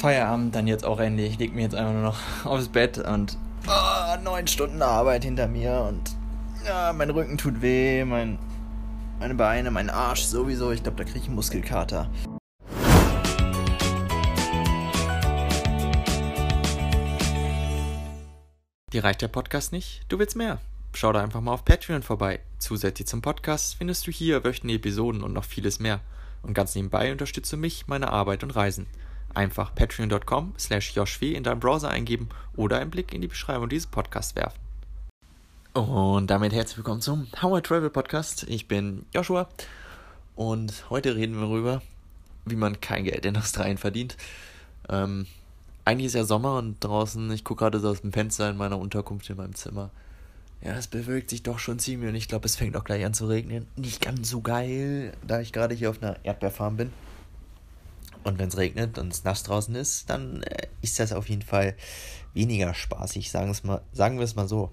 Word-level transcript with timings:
Feierabend 0.00 0.54
dann 0.54 0.66
jetzt 0.66 0.86
auch 0.86 0.98
endlich. 0.98 1.32
Ich 1.32 1.38
leg 1.38 1.54
mich 1.54 1.64
jetzt 1.64 1.74
einfach 1.74 1.92
nur 1.92 2.00
noch 2.00 2.18
aufs 2.46 2.68
Bett 2.68 2.96
und 2.96 3.36
oh, 3.68 4.22
neun 4.24 4.46
Stunden 4.46 4.80
Arbeit 4.80 5.24
hinter 5.24 5.46
mir 5.46 5.84
und 5.86 6.16
ja, 6.66 6.94
mein 6.94 7.10
Rücken 7.10 7.36
tut 7.36 7.60
weh, 7.60 8.02
mein, 8.06 8.38
meine 9.18 9.34
Beine, 9.34 9.70
mein 9.70 9.90
Arsch 9.90 10.22
sowieso. 10.22 10.70
Ich 10.72 10.82
glaube, 10.82 10.96
da 10.96 11.04
kriege 11.04 11.18
ich 11.18 11.26
einen 11.26 11.34
Muskelkater. 11.34 12.08
Dir 18.94 19.04
reicht 19.04 19.20
der 19.20 19.28
Podcast 19.28 19.70
nicht? 19.70 20.00
Du 20.08 20.18
willst 20.18 20.34
mehr? 20.34 20.60
Schau 20.94 21.12
da 21.12 21.22
einfach 21.22 21.42
mal 21.42 21.52
auf 21.52 21.66
Patreon 21.66 22.02
vorbei. 22.02 22.40
Zusätzlich 22.58 23.06
zum 23.06 23.20
Podcast 23.20 23.74
findest 23.74 24.06
du 24.06 24.10
hier 24.10 24.44
wöchentliche 24.44 24.78
Episoden 24.78 25.22
und 25.22 25.34
noch 25.34 25.44
vieles 25.44 25.78
mehr. 25.78 26.00
Und 26.42 26.54
ganz 26.54 26.74
nebenbei 26.74 27.12
unterstütze 27.12 27.58
mich, 27.58 27.86
meine 27.86 28.08
Arbeit 28.10 28.42
und 28.42 28.56
Reisen. 28.56 28.86
Einfach 29.34 29.74
patreon.com 29.74 30.54
slash 30.58 30.94
joshw 30.94 31.34
in 31.34 31.44
deinem 31.44 31.60
Browser 31.60 31.90
eingeben 31.90 32.28
oder 32.56 32.78
einen 32.78 32.90
Blick 32.90 33.12
in 33.14 33.20
die 33.20 33.28
Beschreibung 33.28 33.68
dieses 33.68 33.86
Podcasts 33.86 34.34
werfen. 34.34 34.58
Und 35.72 36.28
damit 36.28 36.52
herzlich 36.52 36.78
willkommen 36.78 37.00
zum 37.00 37.28
How 37.40 37.58
I 37.58 37.62
Travel 37.62 37.90
Podcast. 37.90 38.42
Ich 38.48 38.66
bin 38.66 39.06
Joshua 39.14 39.48
und 40.34 40.90
heute 40.90 41.14
reden 41.14 41.36
wir 41.36 41.42
darüber, 41.42 41.80
wie 42.44 42.56
man 42.56 42.80
kein 42.80 43.04
Geld 43.04 43.24
in 43.24 43.36
Australien 43.36 43.78
verdient. 43.78 44.16
Ähm, 44.88 45.26
eigentlich 45.84 46.06
ist 46.06 46.14
ja 46.14 46.24
Sommer 46.24 46.56
und 46.56 46.82
draußen, 46.82 47.30
ich 47.30 47.44
gucke 47.44 47.60
gerade 47.64 47.78
so 47.78 47.88
aus 47.88 48.00
dem 48.00 48.12
Fenster 48.12 48.50
in 48.50 48.56
meiner 48.56 48.78
Unterkunft 48.78 49.30
in 49.30 49.36
meinem 49.36 49.54
Zimmer. 49.54 49.90
Ja, 50.60 50.72
es 50.72 50.88
bewölkt 50.88 51.30
sich 51.30 51.44
doch 51.44 51.60
schon 51.60 51.78
ziemlich 51.78 52.08
und 52.08 52.16
ich 52.16 52.26
glaube, 52.26 52.46
es 52.46 52.56
fängt 52.56 52.76
auch 52.76 52.84
gleich 52.84 53.04
an 53.04 53.14
zu 53.14 53.26
regnen. 53.26 53.66
Nicht 53.76 54.02
ganz 54.02 54.28
so 54.28 54.40
geil, 54.40 55.12
da 55.26 55.40
ich 55.40 55.52
gerade 55.52 55.74
hier 55.74 55.88
auf 55.88 56.02
einer 56.02 56.16
Erdbeerfarm 56.24 56.76
bin. 56.76 56.92
Und 58.24 58.38
wenn 58.38 58.48
es 58.48 58.56
regnet 58.56 58.98
und 58.98 59.12
es 59.12 59.24
nass 59.24 59.42
draußen 59.42 59.74
ist, 59.74 60.10
dann 60.10 60.42
äh, 60.42 60.66
ist 60.82 60.98
das 60.98 61.12
auf 61.12 61.28
jeden 61.28 61.42
Fall 61.42 61.74
weniger 62.34 62.74
spaßig, 62.74 63.30
sagen, 63.30 63.54
mal, 63.64 63.82
sagen 63.92 64.18
wir 64.18 64.24
es 64.24 64.36
mal 64.36 64.48
so. 64.48 64.70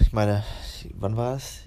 Ich 0.00 0.12
meine, 0.12 0.44
wann 0.94 1.16
war 1.16 1.36
es? 1.36 1.60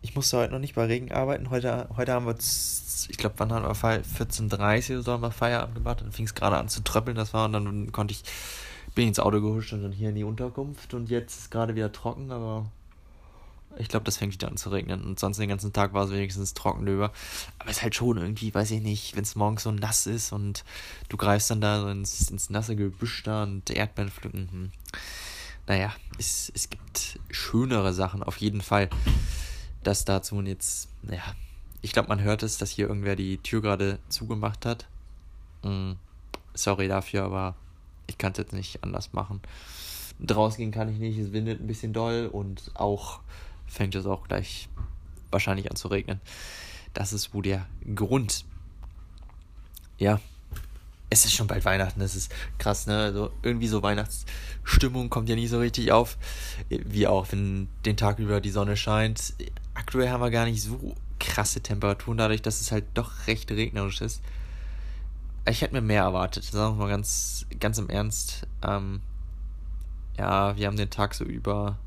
Ich 0.00 0.16
musste 0.16 0.38
heute 0.38 0.52
noch 0.52 0.58
nicht 0.58 0.74
bei 0.74 0.86
Regen 0.86 1.12
arbeiten. 1.12 1.50
Heute, 1.50 1.88
heute 1.96 2.12
haben 2.12 2.26
wir, 2.26 2.34
ich 2.34 3.16
glaube, 3.16 3.36
wann 3.38 3.52
haben 3.52 3.64
wir 3.64 3.72
14.30 3.72 4.96
Uhr 4.96 5.02
so 5.02 5.12
haben 5.12 5.22
wir 5.22 5.30
Feierabend 5.30 5.76
gemacht. 5.76 6.00
Dann 6.00 6.10
fing 6.10 6.24
es 6.24 6.34
gerade 6.34 6.56
an 6.56 6.68
zu 6.68 6.82
tröppeln, 6.82 7.16
das 7.16 7.32
war. 7.32 7.44
Und 7.44 7.52
dann 7.52 7.92
konnte 7.92 8.12
ich, 8.12 8.24
bin 8.96 9.04
ich 9.04 9.08
ins 9.08 9.20
Auto 9.20 9.40
gehuscht 9.40 9.72
und 9.72 9.82
dann 9.82 9.92
hier 9.92 10.08
in 10.08 10.16
die 10.16 10.24
Unterkunft. 10.24 10.92
Und 10.94 11.08
jetzt 11.08 11.38
ist 11.38 11.50
gerade 11.52 11.76
wieder 11.76 11.92
trocken, 11.92 12.32
aber 12.32 12.66
ich 13.78 13.88
glaube, 13.88 14.04
das 14.04 14.16
fängt 14.16 14.32
wieder 14.32 14.48
an 14.48 14.56
zu 14.56 14.70
regnen. 14.70 15.02
Und 15.04 15.18
sonst 15.18 15.38
den 15.38 15.48
ganzen 15.48 15.72
Tag 15.72 15.94
war 15.94 16.04
es 16.04 16.10
wenigstens 16.10 16.54
trocken 16.54 16.86
über. 16.86 17.12
Aber 17.58 17.70
es 17.70 17.78
ist 17.78 17.82
halt 17.82 17.94
schon 17.94 18.18
irgendwie, 18.18 18.54
weiß 18.54 18.70
ich 18.70 18.82
nicht, 18.82 19.16
wenn 19.16 19.22
es 19.22 19.34
morgens 19.34 19.62
so 19.62 19.72
nass 19.72 20.06
ist 20.06 20.32
und 20.32 20.64
du 21.08 21.16
greifst 21.16 21.50
dann 21.50 21.60
da 21.60 21.90
ins, 21.90 22.30
ins 22.30 22.50
nasse 22.50 22.76
Gebüsch 22.76 23.22
da 23.22 23.44
und 23.44 23.70
Erdbeeren 23.70 24.10
pflücken. 24.10 24.48
Hm. 24.50 24.70
Naja, 25.66 25.92
es, 26.18 26.52
es 26.54 26.70
gibt 26.70 27.20
schönere 27.30 27.92
Sachen 27.92 28.22
auf 28.22 28.36
jeden 28.38 28.60
Fall. 28.60 28.90
Das 29.82 30.04
dazu 30.04 30.36
und 30.36 30.46
jetzt, 30.46 30.88
naja, 31.02 31.22
ich 31.80 31.92
glaube, 31.92 32.08
man 32.08 32.22
hört 32.22 32.42
es, 32.42 32.58
dass 32.58 32.70
hier 32.70 32.88
irgendwer 32.88 33.16
die 33.16 33.38
Tür 33.38 33.62
gerade 33.62 33.98
zugemacht 34.08 34.66
hat. 34.66 34.86
Hm. 35.62 35.96
Sorry 36.54 36.88
dafür, 36.88 37.24
aber 37.24 37.56
ich 38.06 38.18
kann 38.18 38.32
es 38.32 38.38
jetzt 38.38 38.52
nicht 38.52 38.84
anders 38.84 39.12
machen. 39.12 39.40
Draußen 40.20 40.58
gehen 40.58 40.70
kann 40.70 40.88
ich 40.88 40.98
nicht, 40.98 41.18
es 41.18 41.32
windet 41.32 41.60
ein 41.60 41.66
bisschen 41.66 41.92
doll 41.92 42.28
und 42.30 42.70
auch 42.74 43.20
fängt 43.72 43.94
es 43.94 44.06
auch 44.06 44.28
gleich 44.28 44.68
wahrscheinlich 45.30 45.70
an 45.70 45.76
zu 45.76 45.88
regnen. 45.88 46.20
Das 46.94 47.12
ist 47.12 47.32
wohl 47.32 47.42
der 47.42 47.66
Grund. 47.94 48.44
Ja, 49.98 50.20
es 51.08 51.24
ist 51.24 51.32
schon 51.34 51.46
bald 51.46 51.64
Weihnachten, 51.64 52.00
das 52.00 52.14
ist 52.14 52.32
krass, 52.58 52.86
ne? 52.86 52.96
Also 52.96 53.30
irgendwie 53.42 53.68
so 53.68 53.82
Weihnachtsstimmung 53.82 55.10
kommt 55.10 55.28
ja 55.28 55.34
nie 55.34 55.46
so 55.46 55.58
richtig 55.58 55.92
auf. 55.92 56.18
Wie 56.68 57.06
auch, 57.06 57.30
wenn 57.32 57.68
den 57.84 57.96
Tag 57.96 58.18
über 58.18 58.40
die 58.40 58.50
Sonne 58.50 58.76
scheint. 58.76 59.34
Aktuell 59.74 60.10
haben 60.10 60.22
wir 60.22 60.30
gar 60.30 60.46
nicht 60.46 60.62
so 60.62 60.94
krasse 61.18 61.60
Temperaturen, 61.60 62.18
dadurch, 62.18 62.42
dass 62.42 62.60
es 62.60 62.72
halt 62.72 62.84
doch 62.94 63.26
recht 63.26 63.50
regnerisch 63.50 64.00
ist. 64.00 64.22
Ich 65.48 65.62
hätte 65.62 65.74
mir 65.74 65.80
mehr 65.80 66.02
erwartet, 66.02 66.44
sagen 66.44 66.76
wir 66.76 66.84
mal 66.84 66.90
ganz, 66.90 67.46
ganz 67.58 67.78
im 67.78 67.88
Ernst. 67.88 68.46
Ähm, 68.62 69.00
ja, 70.18 70.56
wir 70.56 70.66
haben 70.66 70.76
den 70.76 70.90
Tag 70.90 71.14
so 71.14 71.24
über. 71.24 71.78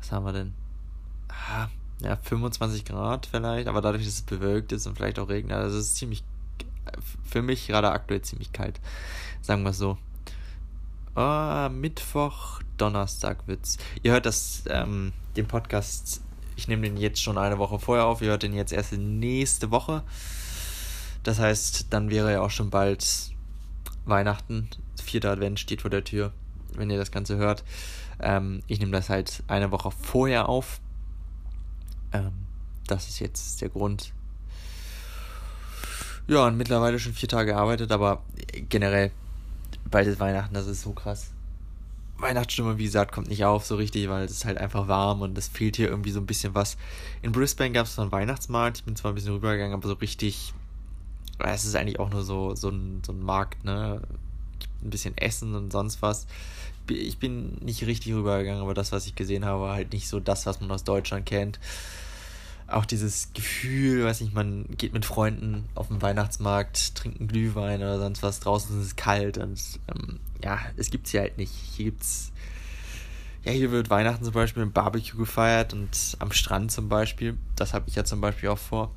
Was 0.00 0.12
haben 0.12 0.24
wir 0.24 0.32
denn? 0.32 0.65
Ja, 2.00 2.16
25 2.22 2.84
Grad 2.84 3.26
vielleicht, 3.26 3.68
aber 3.68 3.80
dadurch, 3.80 4.04
dass 4.04 4.14
es 4.14 4.22
bewölkt 4.22 4.72
ist 4.72 4.86
und 4.86 4.96
vielleicht 4.96 5.18
auch 5.18 5.28
regnet, 5.28 5.56
also 5.56 5.78
es 5.78 5.86
ist 5.86 5.96
ziemlich, 5.96 6.24
für 7.24 7.40
mich 7.40 7.68
gerade 7.68 7.90
aktuell 7.90 8.20
ziemlich 8.20 8.52
kalt, 8.52 8.80
sagen 9.40 9.62
wir 9.62 9.70
es 9.70 9.78
so. 9.78 9.96
Oh, 11.14 11.68
Mittwoch, 11.70 12.60
Donnerstag 12.76 13.48
wird's. 13.48 13.78
Ihr 14.02 14.12
hört 14.12 14.26
das, 14.26 14.64
ähm, 14.68 15.14
den 15.36 15.48
Podcast, 15.48 16.20
ich 16.56 16.68
nehme 16.68 16.82
den 16.82 16.98
jetzt 16.98 17.22
schon 17.22 17.38
eine 17.38 17.58
Woche 17.58 17.78
vorher 17.78 18.04
auf, 18.04 18.20
ihr 18.20 18.28
hört 18.28 18.42
den 18.42 18.52
jetzt 18.52 18.72
erst 18.72 18.92
nächste 18.92 19.70
Woche. 19.70 20.02
Das 21.22 21.38
heißt, 21.38 21.86
dann 21.90 22.10
wäre 22.10 22.32
ja 22.32 22.40
auch 22.42 22.50
schon 22.50 22.68
bald 22.68 23.32
Weihnachten. 24.04 24.68
Vierter 25.02 25.30
Advent 25.30 25.58
steht 25.58 25.82
vor 25.82 25.90
der 25.90 26.04
Tür, 26.04 26.32
wenn 26.74 26.90
ihr 26.90 26.98
das 26.98 27.10
Ganze 27.10 27.36
hört. 27.36 27.64
Ähm, 28.20 28.62
ich 28.66 28.78
nehme 28.78 28.92
das 28.92 29.08
halt 29.08 29.42
eine 29.48 29.70
Woche 29.70 29.90
vorher 29.90 30.48
auf. 30.48 30.80
Ähm, 32.12 32.32
das 32.86 33.08
ist 33.08 33.18
jetzt 33.18 33.60
der 33.60 33.68
Grund. 33.68 34.12
Ja, 36.28 36.46
und 36.46 36.56
mittlerweile 36.56 36.98
schon 36.98 37.12
vier 37.12 37.28
Tage 37.28 37.52
gearbeitet, 37.52 37.92
aber 37.92 38.22
generell 38.68 39.12
bald 39.90 40.08
ist 40.08 40.18
Weihnachten, 40.18 40.54
das 40.54 40.66
ist 40.66 40.82
so 40.82 40.92
krass. 40.92 41.30
Weihnachtsstimmung, 42.18 42.78
wie 42.78 42.84
gesagt, 42.84 43.12
kommt 43.12 43.28
nicht 43.28 43.44
auf 43.44 43.66
so 43.66 43.76
richtig, 43.76 44.08
weil 44.08 44.24
es 44.24 44.32
ist 44.32 44.44
halt 44.44 44.58
einfach 44.58 44.88
warm 44.88 45.20
und 45.20 45.36
es 45.36 45.48
fehlt 45.48 45.76
hier 45.76 45.88
irgendwie 45.88 46.10
so 46.10 46.20
ein 46.20 46.26
bisschen 46.26 46.54
was. 46.54 46.76
In 47.22 47.32
Brisbane 47.32 47.72
gab 47.72 47.86
es 47.86 47.94
so 47.94 48.02
einen 48.02 48.12
Weihnachtsmarkt, 48.12 48.78
ich 48.78 48.84
bin 48.84 48.96
zwar 48.96 49.12
ein 49.12 49.14
bisschen 49.14 49.34
rübergegangen, 49.34 49.74
aber 49.74 49.86
so 49.86 49.94
richtig, 49.94 50.54
es 51.38 51.64
ist 51.64 51.76
eigentlich 51.76 52.00
auch 52.00 52.10
nur 52.10 52.24
so, 52.24 52.54
so, 52.54 52.70
ein, 52.70 53.02
so 53.04 53.12
ein 53.12 53.20
Markt, 53.20 53.64
ne? 53.64 54.00
Ein 54.82 54.90
bisschen 54.90 55.16
Essen 55.18 55.54
und 55.54 55.70
sonst 55.72 56.00
was. 56.02 56.26
Ich 56.88 57.18
bin 57.18 57.56
nicht 57.60 57.86
richtig 57.86 58.14
rübergegangen, 58.14 58.62
aber 58.62 58.74
das, 58.74 58.92
was 58.92 59.06
ich 59.06 59.14
gesehen 59.14 59.44
habe, 59.44 59.62
war 59.62 59.74
halt 59.74 59.92
nicht 59.92 60.08
so 60.08 60.20
das, 60.20 60.46
was 60.46 60.60
man 60.60 60.70
aus 60.70 60.84
Deutschland 60.84 61.26
kennt 61.26 61.58
auch 62.68 62.84
dieses 62.84 63.32
Gefühl, 63.32 64.04
weiß 64.04 64.20
nicht, 64.20 64.34
man 64.34 64.66
geht 64.76 64.92
mit 64.92 65.04
Freunden 65.04 65.68
auf 65.74 65.88
den 65.88 66.02
Weihnachtsmarkt, 66.02 66.96
trinkt 66.96 67.20
einen 67.20 67.28
Glühwein 67.28 67.80
oder 67.80 67.98
sonst 67.98 68.22
was, 68.22 68.40
draußen 68.40 68.80
ist 68.80 68.86
es 68.86 68.96
kalt 68.96 69.38
und 69.38 69.60
ähm, 69.88 70.18
ja, 70.42 70.58
es 70.76 70.90
gibt's 70.90 71.10
hier 71.10 71.20
halt 71.20 71.38
nicht. 71.38 71.52
Hier 71.52 71.86
gibt's, 71.86 72.32
ja, 73.44 73.52
hier 73.52 73.70
wird 73.70 73.88
Weihnachten 73.90 74.24
zum 74.24 74.32
Beispiel 74.32 74.64
mit 74.64 74.74
Barbecue 74.74 75.16
gefeiert 75.16 75.74
und 75.74 76.16
am 76.18 76.32
Strand 76.32 76.72
zum 76.72 76.88
Beispiel, 76.88 77.36
das 77.54 77.72
habe 77.72 77.88
ich 77.88 77.94
ja 77.94 78.04
zum 78.04 78.20
Beispiel 78.20 78.48
auch 78.48 78.58
vor. 78.58 78.92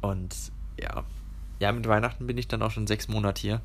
Und 0.00 0.34
ja, 0.80 1.02
ja, 1.58 1.72
mit 1.72 1.88
Weihnachten 1.88 2.26
bin 2.28 2.38
ich 2.38 2.46
dann 2.46 2.62
auch 2.62 2.70
schon 2.70 2.86
sechs 2.86 3.08
Monate 3.08 3.40
hier. 3.40 3.60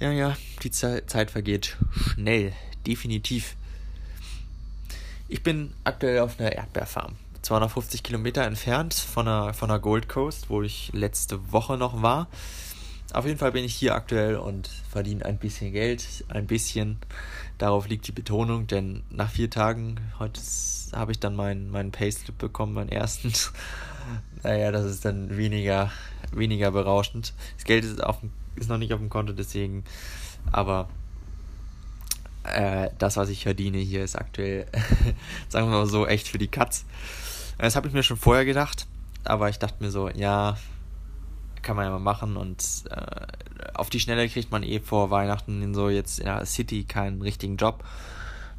Ja, 0.00 0.10
ja, 0.10 0.36
die 0.62 0.70
Zeit 0.70 1.30
vergeht 1.30 1.76
schnell, 1.92 2.52
definitiv. 2.86 3.56
Ich 5.28 5.42
bin 5.42 5.72
aktuell 5.84 6.20
auf 6.20 6.38
einer 6.38 6.52
Erdbeerfarm. 6.52 7.16
250 7.42 8.02
Kilometer 8.02 8.44
entfernt 8.44 8.94
von 8.94 9.26
der, 9.26 9.54
von 9.54 9.68
der 9.68 9.78
Gold 9.78 10.08
Coast, 10.08 10.50
wo 10.50 10.62
ich 10.62 10.90
letzte 10.92 11.52
Woche 11.52 11.76
noch 11.76 12.02
war. 12.02 12.28
Auf 13.14 13.26
jeden 13.26 13.38
Fall 13.38 13.52
bin 13.52 13.62
ich 13.62 13.76
hier 13.76 13.94
aktuell 13.94 14.34
und 14.34 14.66
verdiene 14.90 15.24
ein 15.24 15.38
bisschen 15.38 15.72
Geld. 15.72 16.24
Ein 16.26 16.48
bisschen. 16.48 16.98
Darauf 17.58 17.86
liegt 17.86 18.08
die 18.08 18.12
Betonung, 18.12 18.66
denn 18.66 19.04
nach 19.08 19.30
vier 19.30 19.48
Tagen, 19.48 20.00
heute 20.18 20.40
habe 20.92 21.12
ich 21.12 21.20
dann 21.20 21.36
meinen, 21.36 21.70
meinen 21.70 21.92
Payslip 21.92 22.36
bekommen, 22.36 22.74
meinen 22.74 22.88
ersten. 22.88 23.32
naja, 24.42 24.72
das 24.72 24.86
ist 24.86 25.04
dann 25.04 25.36
weniger, 25.36 25.92
weniger 26.32 26.72
berauschend. 26.72 27.34
Das 27.56 27.64
Geld 27.64 27.84
ist, 27.84 28.02
auf, 28.02 28.18
ist 28.56 28.68
noch 28.68 28.78
nicht 28.78 28.92
auf 28.92 28.98
dem 28.98 29.10
Konto, 29.10 29.32
deswegen. 29.32 29.84
Aber 30.50 30.88
äh, 32.42 32.90
das, 32.98 33.16
was 33.16 33.28
ich 33.28 33.44
verdiene 33.44 33.78
hier, 33.78 34.02
ist 34.02 34.16
aktuell, 34.16 34.66
sagen 35.48 35.68
wir 35.70 35.78
mal 35.78 35.86
so, 35.86 36.04
echt 36.04 36.26
für 36.26 36.38
die 36.38 36.48
Katz. 36.48 36.84
Das 37.58 37.76
habe 37.76 37.86
ich 37.86 37.94
mir 37.94 38.02
schon 38.02 38.16
vorher 38.16 38.44
gedacht, 38.44 38.88
aber 39.22 39.50
ich 39.50 39.60
dachte 39.60 39.84
mir 39.84 39.92
so, 39.92 40.08
ja, 40.08 40.56
kann 41.64 41.76
man 41.76 41.86
ja 41.86 41.90
mal 41.90 41.98
machen 41.98 42.36
und 42.36 42.62
äh, 42.90 43.26
auf 43.74 43.90
die 43.90 43.98
Schnelle 43.98 44.28
kriegt 44.28 44.52
man 44.52 44.62
eh 44.62 44.80
vor 44.80 45.10
Weihnachten 45.10 45.62
in 45.62 45.74
so 45.74 45.88
jetzt 45.88 46.20
in 46.20 46.26
der 46.26 46.46
City 46.46 46.84
keinen 46.84 47.22
richtigen 47.22 47.56
Job. 47.56 47.84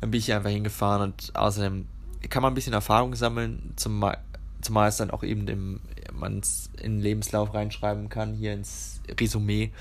Dann 0.02 0.12
bin 0.12 0.20
ich 0.20 0.26
hier 0.26 0.36
einfach 0.36 0.50
hingefahren 0.50 1.02
und 1.02 1.32
außerdem 1.36 1.88
kann 2.30 2.42
man 2.42 2.52
ein 2.52 2.56
bisschen 2.56 2.74
Erfahrung 2.74 3.16
sammeln, 3.16 3.74
zumal, 3.76 4.18
zumal 4.62 4.90
es 4.90 4.98
dann 4.98 5.12
auch 5.12 5.24
eben 5.24 5.80
man 6.14 6.40
es 6.40 6.70
in 6.82 6.98
den 6.98 7.02
Lebenslauf 7.02 7.54
reinschreiben 7.54 8.10
kann, 8.10 8.34
hier 8.34 8.54
ins 8.54 9.02
Resümee 9.20 9.72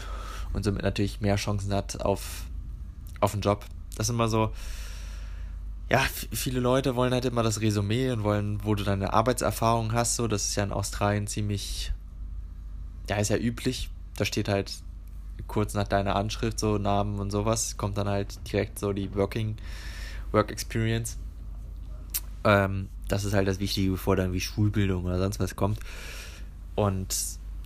und 0.52 0.64
somit 0.64 0.82
natürlich 0.82 1.20
mehr 1.20 1.36
Chancen 1.36 1.72
hat 1.72 2.00
auf, 2.00 2.44
auf 3.20 3.32
einen 3.32 3.42
Job. 3.42 3.64
Das 3.96 4.06
ist 4.06 4.10
immer 4.10 4.28
so, 4.28 4.52
ja, 5.90 6.00
viele 6.32 6.60
Leute 6.60 6.96
wollen 6.96 7.12
halt 7.12 7.24
immer 7.24 7.42
das 7.42 7.60
Resümee 7.60 8.10
und 8.10 8.24
wollen, 8.24 8.64
wo 8.64 8.74
du 8.74 8.84
deine 8.84 9.12
Arbeitserfahrung 9.12 9.92
hast, 9.92 10.16
so, 10.16 10.26
das 10.28 10.46
ist 10.46 10.56
ja 10.56 10.64
in 10.64 10.72
Australien 10.72 11.26
ziemlich, 11.26 11.92
ja, 13.08 13.16
ist 13.16 13.30
ja 13.30 13.36
üblich. 13.36 13.90
Da 14.16 14.24
steht 14.24 14.48
halt 14.48 14.72
kurz 15.46 15.74
nach 15.74 15.88
deiner 15.88 16.16
Anschrift, 16.16 16.58
so 16.58 16.78
Namen 16.78 17.18
und 17.18 17.30
sowas, 17.30 17.76
kommt 17.76 17.98
dann 17.98 18.08
halt 18.08 18.38
direkt 18.52 18.78
so 18.78 18.92
die 18.92 19.14
Working, 19.14 19.56
Work 20.32 20.50
Experience. 20.50 21.18
Ähm, 22.44 22.88
das 23.08 23.24
ist 23.24 23.34
halt 23.34 23.48
das 23.48 23.58
Wichtige, 23.58 23.90
bevor 23.92 24.16
dann 24.16 24.32
wie 24.32 24.40
Schulbildung 24.40 25.04
oder 25.04 25.18
sonst 25.18 25.40
was 25.40 25.56
kommt. 25.56 25.78
Und 26.74 27.14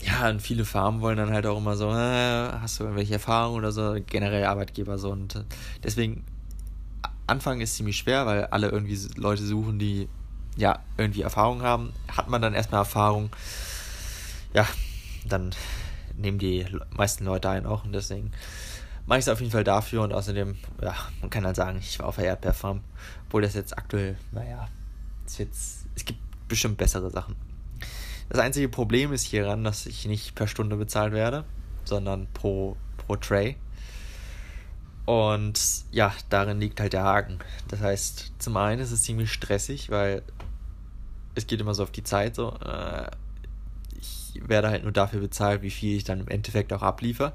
ja, 0.01 0.29
und 0.29 0.41
viele 0.41 0.65
Farmen 0.65 1.01
wollen 1.01 1.17
dann 1.17 1.33
halt 1.33 1.47
auch 1.47 1.59
immer 1.59 1.77
so, 1.77 1.91
äh, 1.91 2.53
hast 2.61 2.79
du 2.79 2.85
irgendwelche 2.85 3.15
Erfahrungen 3.15 3.59
oder 3.59 3.73
so, 3.73 3.97
generell 4.07 4.45
Arbeitgeber 4.45 4.99
so. 4.99 5.11
Und 5.11 5.45
deswegen, 5.83 6.25
Anfang 7.27 7.61
ist 7.61 7.77
ziemlich 7.77 7.97
schwer, 7.97 8.27
weil 8.27 8.47
alle 8.47 8.69
irgendwie 8.69 8.99
Leute 9.17 9.45
suchen, 9.45 9.79
die 9.79 10.09
ja 10.57 10.81
irgendwie 10.97 11.23
Erfahrung 11.23 11.63
haben. 11.63 11.93
Hat 12.09 12.29
man 12.29 12.43
dann 12.43 12.55
erstmal 12.55 12.81
Erfahrung, 12.81 13.31
ja, 14.55 14.67
dann 15.33 15.55
nehmen 16.17 16.39
die 16.39 16.67
meisten 16.91 17.25
Leute 17.25 17.49
ein 17.49 17.67
auch 17.67 17.85
und 17.85 17.93
deswegen 17.93 18.33
mache 19.07 19.21
ich 19.21 19.25
es 19.25 19.29
auf 19.29 19.41
jeden 19.41 19.53
Fall 19.53 19.65
dafür 19.65 20.03
und 20.03 20.13
außerdem, 20.13 20.57
ja, 20.83 20.95
man 21.21 21.31
kann 21.31 21.47
halt 21.47 21.57
sagen, 21.57 21.79
ich 21.79 21.99
war 21.99 22.07
auf 22.07 22.17
der 22.17 22.27
Erdbeerfarm, 22.27 22.83
obwohl 23.27 23.43
das 23.43 23.55
jetzt 23.55 23.77
aktuell, 23.77 24.17
naja, 24.33 24.69
ist 25.27 25.39
jetzt, 25.39 25.87
es 25.95 26.05
gibt 26.05 26.21
bestimmt 26.49 26.77
bessere 26.77 27.11
Sachen. 27.11 27.37
Das 28.29 28.41
einzige 28.41 28.69
Problem 28.69 29.13
ist 29.13 29.23
hieran, 29.23 29.65
dass 29.65 29.87
ich 29.87 30.07
nicht 30.07 30.35
per 30.35 30.47
Stunde 30.47 30.77
bezahlt 30.77 31.13
werde, 31.13 31.45
sondern 31.85 32.27
pro, 32.35 32.77
pro 32.99 33.17
Tray. 33.17 33.57
Und 35.07 35.59
ja, 35.91 36.13
darin 36.29 36.61
liegt 36.61 36.81
halt 36.81 36.93
der 36.93 37.05
Haken. 37.05 37.39
Das 37.69 37.81
heißt, 37.81 38.33
zum 38.39 38.59
einen 38.59 38.83
ist 38.83 38.93
es 38.93 39.05
ziemlich 39.05 39.33
stressig, 39.33 39.91
weil 39.91 40.23
es 41.35 41.47
geht 41.47 41.63
immer 41.63 41.73
so 41.73 41.83
auf 41.83 41.91
die 41.91 42.03
Zeit 42.03 42.35
so. 42.35 42.53
Äh, 42.61 43.11
ich 44.39 44.49
werde 44.49 44.69
halt 44.69 44.83
nur 44.83 44.93
dafür 44.93 45.21
bezahlt, 45.21 45.63
wie 45.63 45.71
viel 45.71 45.97
ich 45.97 46.05
dann 46.05 46.21
im 46.21 46.29
Endeffekt 46.29 46.73
auch 46.73 46.83
abliefere. 46.83 47.33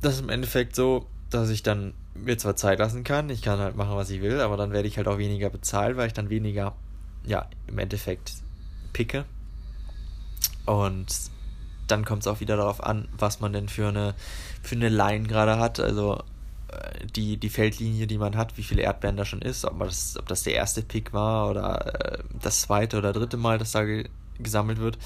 Das 0.00 0.14
ist 0.14 0.20
im 0.20 0.28
Endeffekt 0.28 0.74
so, 0.74 1.06
dass 1.30 1.50
ich 1.50 1.62
dann 1.62 1.94
mir 2.14 2.38
zwar 2.38 2.56
Zeit 2.56 2.78
lassen 2.78 3.04
kann, 3.04 3.30
ich 3.30 3.42
kann 3.42 3.58
halt 3.58 3.76
machen, 3.76 3.96
was 3.96 4.10
ich 4.10 4.20
will, 4.20 4.40
aber 4.40 4.56
dann 4.56 4.72
werde 4.72 4.88
ich 4.88 4.96
halt 4.96 5.08
auch 5.08 5.18
weniger 5.18 5.50
bezahlt, 5.50 5.96
weil 5.96 6.08
ich 6.08 6.12
dann 6.12 6.30
weniger, 6.30 6.74
ja, 7.24 7.46
im 7.66 7.78
Endeffekt 7.78 8.34
picke. 8.92 9.24
Und 10.66 11.06
dann 11.86 12.04
kommt 12.04 12.22
es 12.22 12.26
auch 12.26 12.40
wieder 12.40 12.56
darauf 12.56 12.82
an, 12.82 13.08
was 13.16 13.40
man 13.40 13.52
denn 13.52 13.68
für 13.68 13.88
eine, 13.88 14.14
für 14.62 14.76
eine 14.76 14.88
Line 14.88 15.26
gerade 15.26 15.58
hat. 15.58 15.80
Also 15.80 16.22
äh, 16.68 17.06
die, 17.06 17.36
die 17.36 17.48
Feldlinie, 17.48 18.06
die 18.06 18.18
man 18.18 18.36
hat, 18.36 18.56
wie 18.56 18.62
viele 18.62 18.82
Erdbeeren 18.82 19.16
da 19.16 19.24
schon 19.24 19.42
ist, 19.42 19.64
ob 19.64 19.78
das, 19.80 20.16
ob 20.18 20.26
das 20.28 20.42
der 20.42 20.54
erste 20.54 20.82
Pick 20.82 21.12
war 21.12 21.50
oder 21.50 22.18
äh, 22.18 22.22
das 22.40 22.62
zweite 22.62 22.98
oder 22.98 23.12
dritte 23.12 23.36
Mal, 23.36 23.58
das 23.58 23.72
da 23.72 23.84
gesammelt 24.42 24.78
wird, 24.78 24.98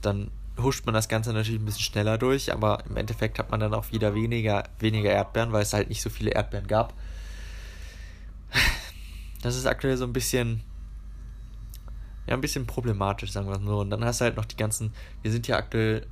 dann 0.00 0.30
huscht 0.58 0.84
man 0.84 0.94
das 0.94 1.08
Ganze 1.08 1.32
natürlich 1.32 1.60
ein 1.60 1.64
bisschen 1.64 1.82
schneller 1.82 2.18
durch, 2.18 2.52
aber 2.52 2.84
im 2.88 2.96
Endeffekt 2.96 3.38
hat 3.38 3.50
man 3.50 3.60
dann 3.60 3.74
auch 3.74 3.92
wieder 3.92 4.14
weniger, 4.14 4.64
weniger 4.78 5.10
Erdbeeren, 5.10 5.52
weil 5.52 5.62
es 5.62 5.72
halt 5.72 5.88
nicht 5.88 6.02
so 6.02 6.10
viele 6.10 6.30
Erdbeeren 6.32 6.66
gab. 6.66 6.94
Das 9.42 9.56
ist 9.56 9.66
aktuell 9.66 9.96
so 9.96 10.04
ein 10.04 10.12
bisschen, 10.12 10.62
ja, 12.26 12.34
ein 12.34 12.40
bisschen 12.40 12.66
problematisch, 12.66 13.32
sagen 13.32 13.48
wir 13.48 13.56
es 13.56 13.62
so. 13.62 13.80
Und 13.80 13.90
dann 13.90 14.04
hast 14.04 14.20
du 14.20 14.26
halt 14.26 14.36
noch 14.36 14.44
die 14.44 14.56
ganzen, 14.56 14.92
wir 15.22 15.32
sind 15.32 15.48
ja 15.48 15.56
aktuell 15.56 16.06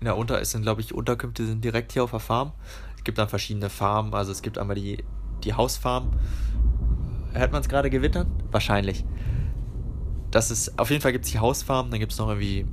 in 0.00 0.04
der 0.04 0.16
Unter, 0.16 0.40
es 0.40 0.52
sind 0.52 0.62
glaube 0.62 0.80
ich 0.80 0.94
Unterkünfte 0.94 1.44
sind 1.44 1.62
direkt 1.62 1.92
hier 1.92 2.04
auf 2.04 2.12
der 2.12 2.20
Farm. 2.20 2.52
Es 2.96 3.04
gibt 3.04 3.18
dann 3.18 3.28
verschiedene 3.28 3.68
Farmen, 3.68 4.14
also 4.14 4.32
es 4.32 4.42
gibt 4.42 4.58
einmal 4.58 4.76
die, 4.76 5.04
die 5.44 5.54
Hausfarm. 5.54 6.12
Hört 7.32 7.52
man 7.52 7.60
es 7.60 7.68
gerade 7.68 7.90
gewittern? 7.90 8.30
Wahrscheinlich. 8.50 9.04
Das 10.30 10.50
ist, 10.50 10.78
auf 10.78 10.90
jeden 10.90 11.00
Fall 11.00 11.12
gibt 11.12 11.24
es 11.24 11.32
die 11.32 11.38
Hausfarm, 11.38 11.90
dann 11.90 12.00
gibt 12.00 12.12
es 12.12 12.18
noch 12.18 12.28
irgendwie 12.28 12.66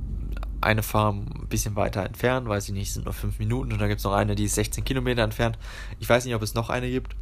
eine 0.60 0.82
Farm 0.82 1.26
ein 1.34 1.48
bisschen 1.48 1.76
weiter 1.76 2.04
entfernt, 2.04 2.48
weiß 2.48 2.68
ich 2.68 2.74
nicht, 2.74 2.92
sind 2.92 3.04
nur 3.04 3.14
fünf 3.14 3.38
Minuten 3.38 3.72
und 3.72 3.78
dann 3.78 3.88
gibt 3.88 4.00
es 4.00 4.04
noch 4.04 4.12
eine, 4.12 4.34
die 4.34 4.44
ist 4.44 4.54
16 4.54 4.84
Kilometer 4.84 5.22
entfernt. 5.22 5.58
Ich 6.00 6.08
weiß 6.08 6.24
nicht, 6.24 6.34
ob 6.34 6.42
es 6.42 6.54
noch 6.54 6.70
eine 6.70 6.90
gibt. 6.90 7.14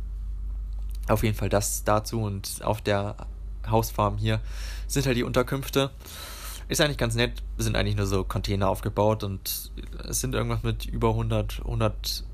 Auf 1.08 1.22
jeden 1.22 1.36
Fall 1.36 1.48
das 1.48 1.84
dazu 1.84 2.22
und 2.22 2.60
auf 2.64 2.80
der 2.80 3.16
Hausfarm 3.68 4.16
hier 4.16 4.40
sind 4.86 5.06
halt 5.06 5.16
die 5.16 5.22
Unterkünfte. 5.22 5.90
Ist 6.68 6.80
eigentlich 6.80 6.96
ganz 6.96 7.14
nett, 7.14 7.42
sind 7.58 7.76
eigentlich 7.76 7.96
nur 7.96 8.06
so 8.06 8.24
Container 8.24 8.70
aufgebaut 8.70 9.22
und 9.22 9.70
es 10.08 10.20
sind 10.20 10.34
irgendwas 10.34 10.62
mit 10.62 10.86
über 10.86 11.10
100, 11.10 11.60
100, 11.60 12.24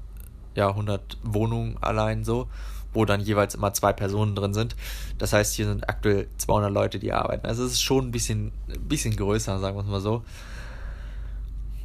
ja, 0.55 0.69
100 0.69 1.19
Wohnungen 1.25 1.77
allein 1.81 2.23
so, 2.25 2.49
wo 2.93 3.05
dann 3.05 3.21
jeweils 3.21 3.55
immer 3.55 3.73
zwei 3.73 3.93
Personen 3.93 4.35
drin 4.35 4.55
sind. 4.55 4.77
Das 5.19 5.33
heißt, 5.33 5.55
hier 5.55 5.67
sind 5.67 5.89
aktuell 5.89 6.29
200 6.39 6.73
Leute, 6.73 6.99
die 6.99 7.13
arbeiten. 7.13 7.47
Also 7.47 7.65
es 7.65 7.73
ist 7.73 7.83
schon 7.83 8.09
ein 8.09 8.11
bisschen, 8.11 8.53
ein 8.69 8.89
bisschen 8.89 9.17
größer, 9.17 9.59
sagen 9.59 9.77
wir 9.77 9.83
es 9.83 9.89
mal 9.89 10.01
so. 10.01 10.25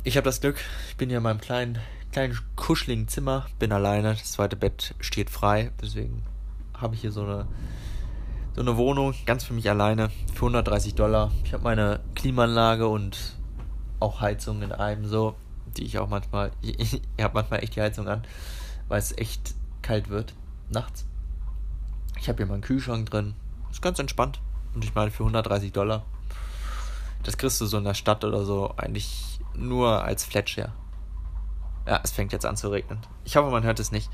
Ich 0.03 0.17
habe 0.17 0.25
das 0.25 0.41
Glück, 0.41 0.57
ich 0.89 0.97
bin 0.97 1.09
hier 1.09 1.17
in 1.17 1.23
meinem 1.23 1.41
kleinen, 1.41 1.79
kleinen 2.11 2.37
kuscheligen 2.55 3.07
Zimmer, 3.07 3.47
bin 3.59 3.71
alleine, 3.71 4.11
das 4.11 4.33
zweite 4.33 4.55
Bett 4.55 4.93
steht 4.99 5.29
frei, 5.29 5.71
deswegen 5.81 6.23
habe 6.75 6.95
ich 6.95 7.01
hier 7.01 7.11
so 7.11 7.23
eine 7.23 7.47
so 8.55 8.61
eine 8.61 8.77
Wohnung, 8.77 9.13
ganz 9.25 9.43
für 9.43 9.53
mich 9.53 9.69
alleine, 9.69 10.09
für 10.33 10.45
130 10.45 10.95
Dollar. 10.95 11.29
Ich 11.43 11.51
habe 11.51 11.63
meine 11.63 11.99
Klimaanlage 12.15 12.87
und 12.87 13.35
auch 13.99 14.21
Heizung 14.21 14.61
in 14.61 14.71
einem 14.71 15.05
so, 15.05 15.35
die 15.75 15.83
ich 15.83 15.99
auch 15.99 16.07
manchmal, 16.07 16.51
ich, 16.61 17.01
ich 17.17 17.23
habe 17.23 17.33
manchmal 17.33 17.63
echt 17.63 17.75
die 17.75 17.81
Heizung 17.81 18.07
an, 18.07 18.23
weil 18.87 18.99
es 18.99 19.17
echt 19.17 19.55
kalt 19.81 20.09
wird 20.09 20.33
nachts. 20.69 21.05
Ich 22.17 22.29
habe 22.29 22.37
hier 22.37 22.45
meinen 22.45 22.61
Kühlschrank 22.61 23.09
drin, 23.09 23.35
ist 23.71 23.81
ganz 23.81 23.99
entspannt 23.99 24.41
und 24.73 24.83
ich 24.83 24.95
meine 24.95 25.11
für 25.11 25.23
130 25.23 25.71
Dollar. 25.71 26.05
Das 27.23 27.37
kriegst 27.37 27.59
du 27.59 27.65
so 27.65 27.77
in 27.77 27.83
der 27.83 27.93
Stadt 27.93 28.23
oder 28.23 28.45
so 28.45 28.73
eigentlich 28.77 29.39
nur 29.55 30.03
als 30.03 30.25
Flatshare. 30.25 30.73
Ja, 31.87 31.99
es 32.03 32.11
fängt 32.11 32.33
jetzt 32.33 32.45
an 32.45 32.57
zu 32.57 32.69
regnen. 32.69 32.99
Ich 33.25 33.35
hoffe, 33.35 33.51
man 33.51 33.63
hört 33.63 33.79
es 33.79 33.91
nicht. 33.91 34.09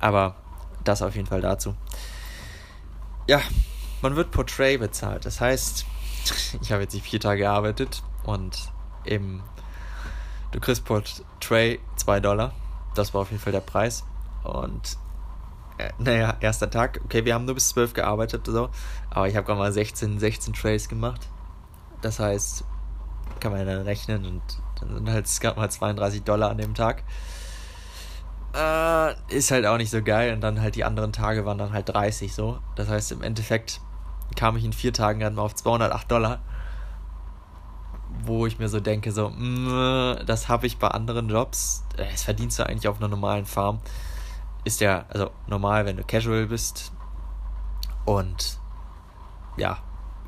Aber 0.00 0.36
das 0.84 1.02
auf 1.02 1.16
jeden 1.16 1.26
Fall 1.26 1.40
dazu 1.40 1.74
ja, 3.26 3.40
man 4.02 4.16
wird 4.16 4.30
Portray 4.30 4.76
bezahlt. 4.78 5.24
Das 5.26 5.40
heißt, 5.40 5.86
ich 6.60 6.72
habe 6.72 6.82
jetzt 6.82 6.94
nicht 6.94 7.06
vier 7.06 7.20
Tage 7.20 7.42
gearbeitet 7.42 8.02
und 8.24 8.70
eben, 9.04 9.42
du 10.52 10.60
kriegst 10.60 10.84
Portray 10.84 11.80
2 11.96 12.20
Dollar. 12.20 12.52
Das 12.94 13.14
war 13.14 13.22
auf 13.22 13.30
jeden 13.30 13.42
Fall 13.42 13.52
der 13.52 13.60
Preis. 13.60 14.04
Und 14.44 14.98
äh, 15.78 15.90
naja, 15.98 16.36
erster 16.40 16.70
Tag, 16.70 17.00
okay, 17.04 17.24
wir 17.24 17.34
haben 17.34 17.44
nur 17.44 17.54
bis 17.54 17.70
12 17.70 17.94
gearbeitet, 17.94 18.46
so, 18.46 18.70
aber 19.10 19.28
ich 19.28 19.36
habe 19.36 19.46
gerade 19.46 19.58
mal 19.58 19.72
16, 19.72 20.18
16 20.18 20.54
Trays 20.54 20.88
gemacht. 20.88 21.28
Das 22.00 22.20
heißt, 22.20 22.64
kann 23.40 23.52
man 23.52 23.66
dann 23.66 23.82
rechnen 23.82 24.24
und 24.26 24.42
dann 24.80 24.94
sind 24.94 25.10
halt 25.10 25.40
gerade 25.40 25.58
mal 25.58 25.70
32 25.70 26.22
Dollar 26.22 26.50
an 26.50 26.58
dem 26.58 26.74
Tag. 26.74 27.02
Äh, 28.54 29.14
ist 29.34 29.50
halt 29.50 29.66
auch 29.66 29.76
nicht 29.76 29.90
so 29.90 30.02
geil. 30.02 30.32
Und 30.32 30.40
dann 30.40 30.60
halt 30.60 30.76
die 30.76 30.84
anderen 30.84 31.12
Tage 31.12 31.44
waren 31.44 31.58
dann 31.58 31.72
halt 31.72 31.88
30 31.88 32.32
so. 32.32 32.58
Das 32.76 32.88
heißt, 32.88 33.12
im 33.12 33.22
Endeffekt 33.22 33.80
kam 34.36 34.56
ich 34.56 34.64
in 34.64 34.72
vier 34.72 34.92
Tagen 34.92 35.20
dann 35.20 35.34
mal 35.34 35.42
auf 35.42 35.54
208 35.54 36.10
Dollar. 36.10 36.40
Wo 38.24 38.46
ich 38.46 38.58
mir 38.58 38.68
so 38.68 38.78
denke, 38.78 39.10
so, 39.10 39.28
mh, 39.28 40.22
das 40.24 40.48
habe 40.48 40.66
ich 40.66 40.78
bei 40.78 40.88
anderen 40.88 41.28
Jobs. 41.28 41.84
Äh, 41.96 42.10
das 42.12 42.22
verdienst 42.22 42.58
du 42.58 42.66
eigentlich 42.66 42.88
auf 42.88 42.98
einer 42.98 43.08
normalen 43.08 43.46
Farm. 43.46 43.80
Ist 44.64 44.80
ja, 44.80 45.04
also 45.08 45.30
normal, 45.46 45.86
wenn 45.86 45.96
du 45.96 46.04
casual 46.04 46.46
bist. 46.46 46.92
Und 48.04 48.58
ja, 49.56 49.78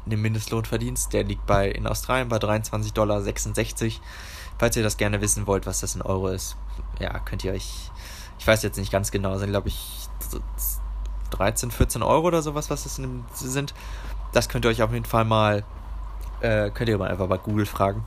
den 0.04 0.20
Mindestlohn 0.20 0.64
verdienst. 0.64 1.12
Der 1.12 1.24
liegt 1.24 1.46
bei 1.46 1.70
in 1.70 1.86
Australien 1.86 2.28
bei 2.28 2.36
23,66 2.36 2.92
Dollar. 2.92 3.22
Falls 4.58 4.76
ihr 4.76 4.82
das 4.82 4.96
gerne 4.96 5.20
wissen 5.20 5.46
wollt, 5.46 5.66
was 5.66 5.80
das 5.80 5.94
in 5.94 6.02
Euro 6.02 6.28
ist, 6.28 6.56
ja, 6.98 7.18
könnt 7.18 7.44
ihr 7.44 7.52
euch 7.52 7.90
ich 8.38 8.46
weiß 8.46 8.62
jetzt 8.62 8.78
nicht 8.78 8.92
ganz 8.92 9.10
genau, 9.10 9.36
sind 9.38 9.50
glaube 9.50 9.68
ich 9.68 10.08
13, 11.30 11.70
14 11.70 12.02
Euro 12.02 12.26
oder 12.26 12.42
sowas, 12.42 12.70
was 12.70 12.84
das 12.84 12.96
sind. 12.96 13.74
Das 14.32 14.48
könnt 14.48 14.64
ihr 14.64 14.68
euch 14.68 14.82
auf 14.82 14.92
jeden 14.92 15.04
Fall 15.04 15.24
mal, 15.24 15.64
äh, 16.40 16.70
könnt 16.70 16.88
ihr 16.88 16.98
mal 16.98 17.10
einfach 17.10 17.26
bei 17.26 17.38
Google 17.38 17.66
fragen. 17.66 18.04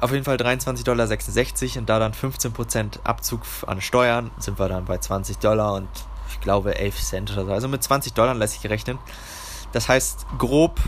Auf 0.00 0.12
jeden 0.12 0.24
Fall 0.24 0.36
23,66 0.36 0.84
Dollar 0.84 1.78
und 1.78 1.88
da 1.88 1.98
dann 1.98 2.12
15% 2.12 3.04
Abzug 3.04 3.42
an 3.66 3.80
Steuern 3.80 4.30
sind 4.38 4.58
wir 4.58 4.68
dann 4.68 4.84
bei 4.84 4.98
20 4.98 5.38
Dollar 5.38 5.74
und 5.74 5.88
ich 6.28 6.40
glaube 6.40 6.76
11 6.76 7.00
Cent 7.00 7.32
oder 7.32 7.46
so. 7.46 7.52
Also 7.52 7.68
mit 7.68 7.82
20 7.82 8.12
Dollar 8.12 8.34
lässt 8.34 8.60
sich 8.60 8.70
rechnen. 8.70 8.98
Das 9.72 9.88
heißt, 9.88 10.26
grob, 10.38 10.78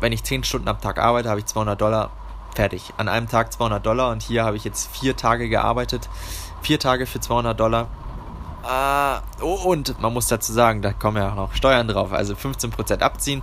wenn 0.00 0.12
ich 0.12 0.22
10 0.22 0.44
Stunden 0.44 0.68
am 0.68 0.80
Tag 0.80 0.98
arbeite, 0.98 1.30
habe 1.30 1.40
ich 1.40 1.46
200 1.46 1.80
Dollar 1.80 2.10
fertig. 2.54 2.92
An 2.98 3.08
einem 3.08 3.28
Tag 3.28 3.52
200 3.52 3.84
Dollar 3.84 4.10
und 4.10 4.22
hier 4.22 4.44
habe 4.44 4.56
ich 4.56 4.64
jetzt 4.64 4.94
vier 4.94 5.16
Tage 5.16 5.48
gearbeitet. 5.48 6.08
Vier 6.62 6.78
Tage 6.78 7.06
für 7.06 7.20
200 7.20 7.58
Dollar. 7.58 7.88
Oh, 9.40 9.54
und 9.64 9.98
man 10.00 10.12
muss 10.12 10.26
dazu 10.28 10.52
sagen, 10.52 10.82
da 10.82 10.92
kommen 10.92 11.16
ja 11.16 11.30
auch 11.30 11.36
noch 11.36 11.54
Steuern 11.54 11.88
drauf. 11.88 12.12
Also 12.12 12.34
15% 12.34 13.00
abziehen 13.00 13.40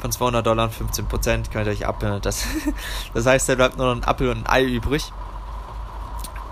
von 0.00 0.12
200 0.12 0.46
Dollar, 0.46 0.68
15% 0.68 1.50
könnt 1.50 1.66
ihr 1.66 1.72
euch 1.72 1.86
ab. 1.86 2.04
Das, 2.22 2.44
das 3.14 3.26
heißt, 3.26 3.48
da 3.48 3.54
bleibt 3.54 3.78
nur 3.78 3.86
noch 3.86 4.02
ein 4.02 4.08
Apfel 4.08 4.30
und 4.30 4.38
ein 4.38 4.46
Ei 4.46 4.64
übrig. 4.64 5.12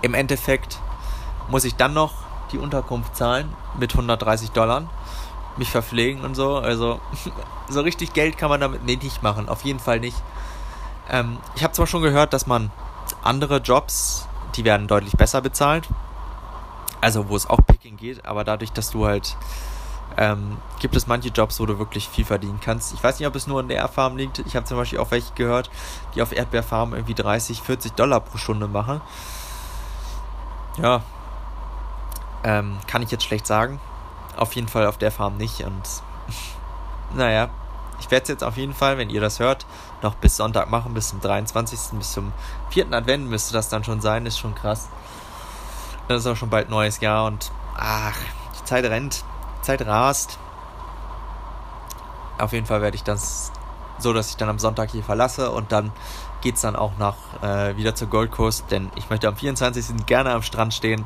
Im 0.01 0.13
Endeffekt 0.13 0.79
muss 1.49 1.63
ich 1.63 1.75
dann 1.75 1.93
noch 1.93 2.13
die 2.51 2.57
Unterkunft 2.57 3.15
zahlen 3.15 3.53
mit 3.79 3.93
130 3.93 4.51
Dollar, 4.51 4.83
mich 5.57 5.71
verpflegen 5.71 6.23
und 6.23 6.35
so. 6.35 6.57
Also 6.57 6.99
so 7.69 7.81
richtig 7.81 8.13
Geld 8.13 8.37
kann 8.37 8.49
man 8.49 8.61
damit 8.61 8.83
nicht 8.83 9.23
machen, 9.23 9.49
auf 9.49 9.63
jeden 9.63 9.79
Fall 9.79 9.99
nicht. 9.99 10.17
Ähm, 11.09 11.37
ich 11.55 11.63
habe 11.63 11.73
zwar 11.73 11.87
schon 11.87 12.01
gehört, 12.01 12.33
dass 12.33 12.47
man 12.47 12.71
andere 13.23 13.57
Jobs 13.57 14.27
die 14.57 14.65
werden 14.65 14.87
deutlich 14.87 15.13
besser 15.13 15.41
bezahlt. 15.41 15.87
Also 16.99 17.29
wo 17.29 17.35
es 17.35 17.47
auch 17.47 17.59
Picking 17.65 17.95
geht, 17.97 18.25
aber 18.25 18.43
dadurch, 18.43 18.71
dass 18.71 18.89
du 18.89 19.05
halt 19.05 19.37
ähm, 20.15 20.57
gibt 20.79 20.95
es 20.95 21.07
manche 21.07 21.29
Jobs, 21.29 21.59
wo 21.59 21.65
du 21.65 21.77
wirklich 21.79 22.07
viel 22.07 22.25
verdienen 22.25 22.59
kannst. 22.61 22.93
Ich 22.93 23.03
weiß 23.03 23.19
nicht, 23.19 23.27
ob 23.27 23.35
es 23.35 23.47
nur 23.47 23.59
an 23.59 23.67
der 23.67 23.87
Farm 23.87 24.17
liegt. 24.17 24.39
Ich 24.39 24.55
habe 24.55 24.65
zum 24.65 24.77
Beispiel 24.77 24.99
auch 24.99 25.11
welche 25.11 25.33
gehört, 25.33 25.69
die 26.15 26.21
auf 26.21 26.31
Erdbeerfarmen 26.31 26.95
irgendwie 26.95 27.13
30, 27.13 27.61
40 27.61 27.93
Dollar 27.93 28.21
pro 28.21 28.37
Stunde 28.37 28.67
machen. 28.67 29.01
Ja, 30.81 31.01
ähm, 32.43 32.77
kann 32.87 33.01
ich 33.01 33.11
jetzt 33.11 33.23
schlecht 33.23 33.47
sagen. 33.47 33.79
Auf 34.35 34.55
jeden 34.55 34.67
Fall 34.67 34.87
auf 34.87 34.97
der 34.97 35.11
Farm 35.11 35.37
nicht. 35.37 35.61
Und 35.61 35.83
naja, 37.15 37.49
ich 37.99 38.11
werde 38.11 38.23
es 38.23 38.29
jetzt 38.29 38.43
auf 38.43 38.57
jeden 38.57 38.73
Fall, 38.73 38.97
wenn 38.97 39.09
ihr 39.09 39.21
das 39.21 39.39
hört, 39.39 39.65
noch 40.01 40.15
bis 40.15 40.37
Sonntag 40.37 40.69
machen, 40.69 40.93
bis 40.93 41.09
zum 41.09 41.19
23. 41.19 41.97
bis 41.97 42.13
zum 42.13 42.31
4. 42.69 42.91
Advent 42.91 43.27
müsste 43.29 43.53
das 43.53 43.69
dann 43.69 43.83
schon 43.83 44.01
sein, 44.01 44.25
ist 44.25 44.37
schon 44.37 44.55
krass. 44.55 44.89
Dann 46.07 46.17
ist 46.17 46.27
auch 46.27 46.35
schon 46.35 46.49
bald 46.49 46.69
neues 46.69 46.99
Jahr 46.99 47.25
und 47.25 47.51
ach, 47.75 48.17
die 48.59 48.65
Zeit 48.65 48.85
rennt, 48.85 49.23
Zeit 49.67 49.85
rast. 49.85 50.39
Auf 52.37 52.53
jeden 52.53 52.65
Fall 52.65 52.81
werde 52.81 52.95
ich 52.95 53.03
das 53.03 53.51
so, 53.99 54.13
dass 54.13 54.29
ich 54.29 54.37
dann 54.37 54.49
am 54.49 54.59
Sonntag 54.59 54.91
hier 54.91 55.03
verlasse 55.03 55.51
und 55.51 55.71
dann 55.71 55.91
geht 56.41 56.55
es 56.55 56.61
dann 56.61 56.75
auch 56.75 56.93
nach 56.97 57.15
äh, 57.41 57.75
wieder 57.77 57.95
zur 57.95 58.07
Gold 58.07 58.31
Coast, 58.31 58.65
denn 58.69 58.91
ich 58.95 59.09
möchte 59.09 59.27
am 59.27 59.35
24. 59.35 60.05
gerne 60.05 60.31
am 60.31 60.43
Strand 60.43 60.73
stehen. 60.73 61.05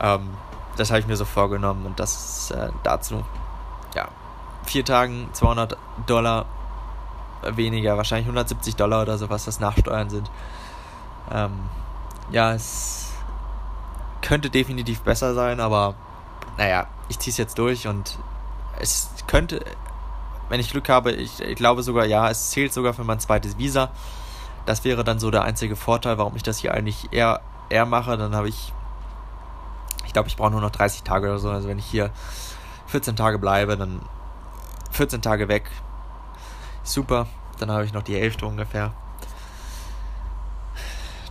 Ähm, 0.00 0.30
das 0.76 0.90
habe 0.90 1.00
ich 1.00 1.06
mir 1.06 1.16
so 1.16 1.24
vorgenommen 1.24 1.86
und 1.86 2.00
das 2.00 2.50
äh, 2.50 2.70
dazu. 2.82 3.24
Ja, 3.94 4.08
vier 4.64 4.84
Tagen 4.84 5.28
200 5.32 5.78
Dollar 6.06 6.46
weniger, 7.42 7.96
wahrscheinlich 7.96 8.26
170 8.26 8.76
Dollar 8.76 9.02
oder 9.02 9.16
so, 9.18 9.30
was 9.30 9.44
das 9.44 9.60
Nachsteuern 9.60 10.10
sind. 10.10 10.30
Ähm, 11.30 11.52
ja, 12.30 12.52
es 12.54 13.12
könnte 14.20 14.50
definitiv 14.50 15.02
besser 15.02 15.34
sein, 15.34 15.60
aber 15.60 15.94
naja, 16.56 16.86
ich 17.08 17.18
ziehe 17.18 17.32
es 17.32 17.36
jetzt 17.36 17.58
durch 17.58 17.86
und 17.86 18.18
es 18.80 19.10
könnte, 19.26 19.64
wenn 20.48 20.60
ich 20.60 20.70
Glück 20.70 20.88
habe, 20.88 21.12
ich, 21.12 21.40
ich 21.40 21.56
glaube 21.56 21.82
sogar, 21.82 22.06
ja, 22.06 22.28
es 22.30 22.50
zählt 22.50 22.72
sogar 22.72 22.94
für 22.94 23.04
mein 23.04 23.20
zweites 23.20 23.58
Visa. 23.58 23.90
Das 24.66 24.84
wäre 24.84 25.04
dann 25.04 25.18
so 25.18 25.30
der 25.30 25.42
einzige 25.42 25.76
Vorteil, 25.76 26.18
warum 26.18 26.36
ich 26.36 26.42
das 26.42 26.58
hier 26.58 26.72
eigentlich 26.72 27.12
eher, 27.12 27.40
eher 27.68 27.86
mache. 27.86 28.16
Dann 28.16 28.34
habe 28.34 28.48
ich 28.48 28.72
glaube, 30.14 30.28
ich 30.28 30.36
brauche 30.36 30.52
nur 30.52 30.62
noch 30.62 30.70
30 30.70 31.02
Tage 31.02 31.28
oder 31.28 31.38
so. 31.38 31.50
Also 31.50 31.68
wenn 31.68 31.78
ich 31.78 31.84
hier 31.84 32.10
14 32.86 33.16
Tage 33.16 33.38
bleibe, 33.38 33.76
dann 33.76 34.00
14 34.92 35.20
Tage 35.20 35.48
weg. 35.48 35.70
Super. 36.82 37.26
Dann 37.58 37.70
habe 37.70 37.84
ich 37.84 37.92
noch 37.92 38.02
die 38.02 38.14
Hälfte 38.14 38.46
ungefähr. 38.46 38.94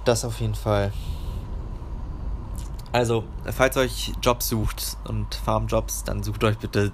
Das 0.05 0.23
auf 0.23 0.39
jeden 0.39 0.55
Fall. 0.55 0.93
Also, 2.93 3.23
falls 3.51 3.75
euch 3.75 4.13
Jobs 4.21 4.47
sucht 4.47 4.97
und 5.05 5.33
Farmjobs, 5.33 6.03
dann 6.03 6.21
sucht 6.21 6.43
euch 6.43 6.59
bitte. 6.59 6.91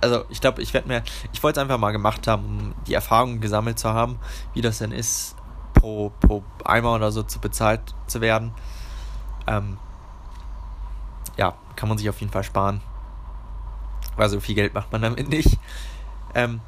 Also, 0.00 0.24
ich 0.30 0.40
glaube, 0.40 0.62
ich 0.62 0.72
werde 0.72 0.86
mir. 0.86 1.02
Ich 1.32 1.42
wollte 1.42 1.58
es 1.58 1.62
einfach 1.62 1.78
mal 1.78 1.90
gemacht 1.90 2.28
haben, 2.28 2.44
um 2.44 2.74
die 2.86 2.94
Erfahrung 2.94 3.40
gesammelt 3.40 3.80
zu 3.80 3.92
haben, 3.92 4.20
wie 4.54 4.62
das 4.62 4.78
denn 4.78 4.92
ist, 4.92 5.34
pro, 5.74 6.12
pro 6.20 6.44
Eimer 6.64 6.94
oder 6.94 7.10
so 7.10 7.24
zu 7.24 7.40
bezahlt 7.40 7.80
zu 8.06 8.20
werden. 8.20 8.52
Ähm, 9.48 9.78
ja, 11.36 11.54
kann 11.74 11.88
man 11.88 11.98
sich 11.98 12.08
auf 12.08 12.20
jeden 12.20 12.32
Fall 12.32 12.44
sparen. 12.44 12.80
Weil 14.16 14.28
so 14.28 14.38
viel 14.38 14.54
Geld 14.54 14.74
macht 14.74 14.92
man 14.92 15.02
damit 15.02 15.28
nicht. 15.28 15.58
Ähm, 16.34 16.60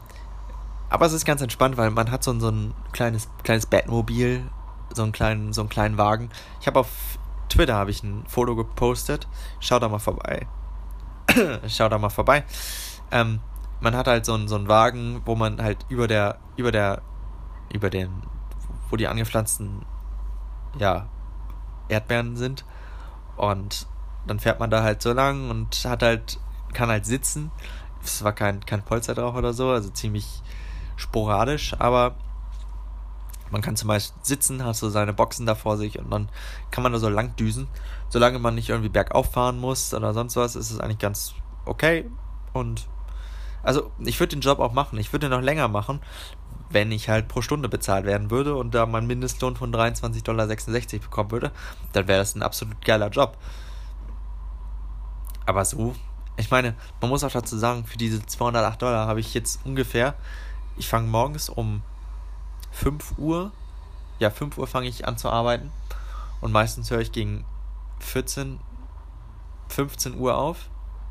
aber 0.89 1.07
es 1.07 1.13
ist 1.13 1.25
ganz 1.25 1.43
entspannt, 1.43 1.77
weil 1.77 1.93
man 1.93 2.11
hat 2.11 2.25
so 2.25 2.33
ein, 2.33 2.41
so 2.41 2.49
ein 2.49 2.75
kleines, 2.91 3.29
kleines 3.45 3.67
Batmobil, 3.67 4.51
so 4.93 5.05
einen 5.05 5.13
kleinen, 5.13 5.53
so 5.53 5.61
einen 5.61 5.71
kleinen 5.71 5.97
Wagen. 5.97 6.31
Ich 6.61 6.67
habe 6.67 6.81
auf 6.81 6.89
Twitter 7.51 7.75
habe 7.75 7.91
ich 7.91 8.03
ein 8.03 8.25
Foto 8.27 8.57
gepostet. 8.57 9.29
Schau 9.59 9.79
da 9.79 9.89
mal 9.89 9.99
vorbei. 9.99 10.47
Schau 11.69 11.89
da 11.89 11.99
mal 11.99 12.09
vorbei. 12.09 12.45
Ähm, 13.11 13.41
man 13.81 13.95
hat 13.95 14.07
halt 14.07 14.25
so 14.25 14.35
einen, 14.35 14.49
so 14.49 14.57
einen 14.57 14.69
Wagen, 14.69 15.23
wo 15.25 15.35
man 15.35 15.61
halt 15.61 15.85
über 15.89 16.07
der, 16.07 16.39
über 16.57 16.73
der, 16.73 17.03
über 17.73 17.91
den, 17.91 18.11
wo 18.89 18.97
die 18.97 19.09
angepflanzten, 19.09 19.85
ja, 20.79 21.09
Erdbeeren 21.89 22.37
sind. 22.37 22.65
Und 23.37 23.87
dann 24.27 24.39
fährt 24.39 24.61
man 24.61 24.71
da 24.71 24.83
halt 24.83 25.03
so 25.03 25.13
lang 25.13 25.51
und 25.51 25.85
hat 25.85 26.03
halt, 26.03 26.39
kann 26.73 26.89
halt 26.89 27.07
sitzen. 27.07 27.51
Es 28.03 28.23
war 28.23 28.33
kein, 28.33 28.65
kein 28.65 28.83
Polster 28.83 29.15
drauf 29.15 29.35
oder 29.35 29.53
so, 29.53 29.71
also 29.71 29.91
ziemlich 29.91 30.43
sporadisch, 30.97 31.75
aber 31.79 32.15
man 33.51 33.63
kann 33.63 33.77
zum 33.77 33.89
Beispiel 33.89 34.17
sitzen, 34.23 34.65
hast 34.65 34.81
so 34.81 34.91
seine 34.91 35.13
Boxen 35.13 35.47
da 35.47 35.55
vor 35.55 35.77
sich 35.77 35.99
und 35.99 36.11
dann 36.11 36.29
kann 36.71 36.83
man 36.83 36.93
da 36.93 36.99
so 36.99 37.09
lang 37.09 37.35
düsen. 37.37 37.69
Solange 38.09 38.39
man 38.39 38.55
nicht 38.55 38.69
irgendwie 38.69 38.89
bergauf 38.89 39.33
fahren 39.33 39.59
muss 39.59 39.93
oder 39.95 40.15
sonst 40.15 40.37
was, 40.37 40.57
ist 40.57 40.71
es 40.71 40.81
eigentlich 40.81 40.99
ganz 40.99 41.35
okay. 41.65 42.11
Und 42.53 42.89
also 43.63 43.91
ich 43.99 44.19
würde 44.19 44.37
den 44.37 44.41
Job 44.41 44.59
auch 44.59 44.73
machen. 44.73 44.99
Ich 44.99 45.13
würde 45.13 45.27
ihn 45.27 45.31
noch 45.31 45.43
länger 45.43 45.69
machen, 45.69 46.01
wenn 46.71 46.93
ich 46.93 47.09
halt 47.09 47.29
pro 47.29 47.43
Stunde 47.43 47.69
bezahlt 47.69 48.07
werden 48.07 48.31
würde 48.31 48.55
und 48.55 48.75
da 48.75 48.87
mein 48.87 49.07
Mindestlohn 49.07 49.57
von 49.57 49.73
23,66 49.73 50.23
Dollar 50.23 50.47
bekommen 50.47 51.31
würde, 51.31 51.51
dann 51.93 52.09
wäre 52.09 52.21
das 52.21 52.35
ein 52.35 52.43
absolut 52.43 52.85
geiler 52.85 53.09
Job. 53.09 53.37
Aber 55.47 55.65
so, 55.65 55.95
ich 56.37 56.51
meine, 56.51 56.75
man 57.01 57.11
muss 57.11 57.25
auch 57.25 57.33
dazu 57.33 57.59
sagen, 57.59 57.85
für 57.85 57.99
diese 57.99 58.25
208 58.25 58.81
Dollar 58.81 59.09
habe 59.09 59.21
ich 59.21 59.35
jetzt 59.35 59.61
ungefähr, 59.65 60.15
ich 60.77 60.89
fange 60.89 61.09
morgens 61.09 61.49
um 61.49 61.83
5 62.71 63.19
Uhr, 63.19 63.53
ja, 64.19 64.31
5 64.31 64.59
Uhr 64.59 64.67
fange 64.67 64.89
ich 64.89 65.07
an 65.07 65.17
zu 65.17 65.29
arbeiten 65.29 65.71
und 66.41 66.53
meistens 66.53 66.91
höre 66.91 67.01
ich 67.01 67.13
gegen 67.13 67.45
14, 68.01 68.61
15 69.69 70.19
Uhr 70.19 70.37
auf, 70.37 70.69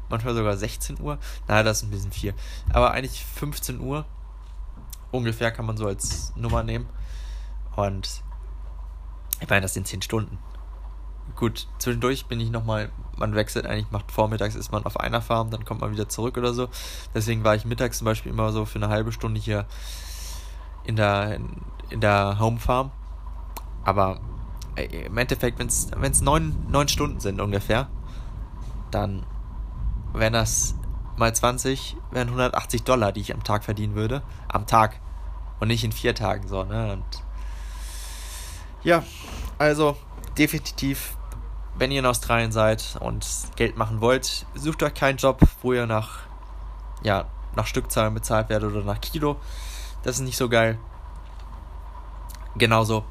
manchmal 0.09 0.35
sogar 0.35 0.57
16 0.57 0.99
Uhr. 0.99 1.17
Naja, 1.47 1.63
das 1.63 1.77
ist 1.77 1.83
ein 1.83 1.91
bisschen 1.91 2.11
viel. 2.11 2.33
Aber 2.71 2.91
eigentlich 2.91 3.23
15 3.23 3.79
Uhr 3.79 4.05
ungefähr 5.11 5.51
kann 5.51 5.65
man 5.65 5.77
so 5.77 5.87
als 5.87 6.33
Nummer 6.35 6.63
nehmen. 6.63 6.87
Und 7.75 8.21
ich 9.39 9.49
meine, 9.49 9.61
das 9.61 9.73
sind 9.73 9.87
10 9.87 10.01
Stunden 10.01 10.39
gut, 11.35 11.67
zwischendurch 11.77 12.25
bin 12.25 12.39
ich 12.39 12.49
nochmal, 12.49 12.91
man 13.17 13.35
wechselt 13.35 13.65
eigentlich, 13.65 13.91
macht 13.91 14.11
vormittags 14.11 14.55
ist 14.55 14.71
man 14.71 14.85
auf 14.85 14.99
einer 14.99 15.21
Farm, 15.21 15.49
dann 15.51 15.65
kommt 15.65 15.81
man 15.81 15.91
wieder 15.91 16.09
zurück 16.09 16.37
oder 16.37 16.53
so. 16.53 16.69
Deswegen 17.13 17.43
war 17.43 17.55
ich 17.55 17.65
mittags 17.65 17.99
zum 17.99 18.05
Beispiel 18.05 18.31
immer 18.31 18.51
so 18.51 18.65
für 18.65 18.79
eine 18.79 18.89
halbe 18.89 19.11
Stunde 19.11 19.39
hier 19.39 19.65
in 20.89 20.95
der, 20.95 21.39
in, 21.89 22.01
der 22.01 22.37
Home 22.39 22.59
Farm. 22.59 22.91
Aber 23.83 24.19
im 24.75 25.17
Endeffekt, 25.17 25.59
wenn 25.59 25.67
es 25.67 26.21
neun, 26.21 26.65
neun 26.69 26.87
Stunden 26.87 27.19
sind 27.19 27.41
ungefähr, 27.41 27.87
dann 28.91 29.25
wären 30.13 30.33
das 30.33 30.75
mal 31.17 31.33
20, 31.33 31.97
wären 32.11 32.27
180 32.27 32.83
Dollar, 32.83 33.11
die 33.11 33.21
ich 33.21 33.33
am 33.33 33.43
Tag 33.43 33.63
verdienen 33.63 33.95
würde. 33.95 34.21
Am 34.47 34.67
Tag. 34.67 34.99
Und 35.59 35.67
nicht 35.67 35.83
in 35.83 35.91
vier 35.91 36.15
Tagen 36.15 36.47
so, 36.47 36.63
ne? 36.63 36.93
Und 36.93 37.03
ja, 38.81 39.03
also 39.57 39.97
definitiv 40.37 41.17
wenn 41.79 41.91
ihr 41.91 41.99
in 41.99 42.05
Australien 42.05 42.51
seid 42.51 42.97
und 42.99 43.25
Geld 43.55 43.77
machen 43.77 44.01
wollt, 44.01 44.45
sucht 44.53 44.83
euch 44.83 44.93
keinen 44.93 45.17
Job, 45.17 45.41
wo 45.61 45.73
ihr 45.73 45.85
nach, 45.85 46.19
ja, 47.03 47.25
nach 47.55 47.65
Stückzahlen 47.65 48.13
bezahlt 48.13 48.49
werdet 48.49 48.71
oder 48.71 48.83
nach 48.83 48.99
Kilo. 48.99 49.37
Das 50.03 50.15
ist 50.15 50.21
nicht 50.21 50.37
so 50.37 50.49
geil. 50.49 50.77
Genauso, 52.55 53.03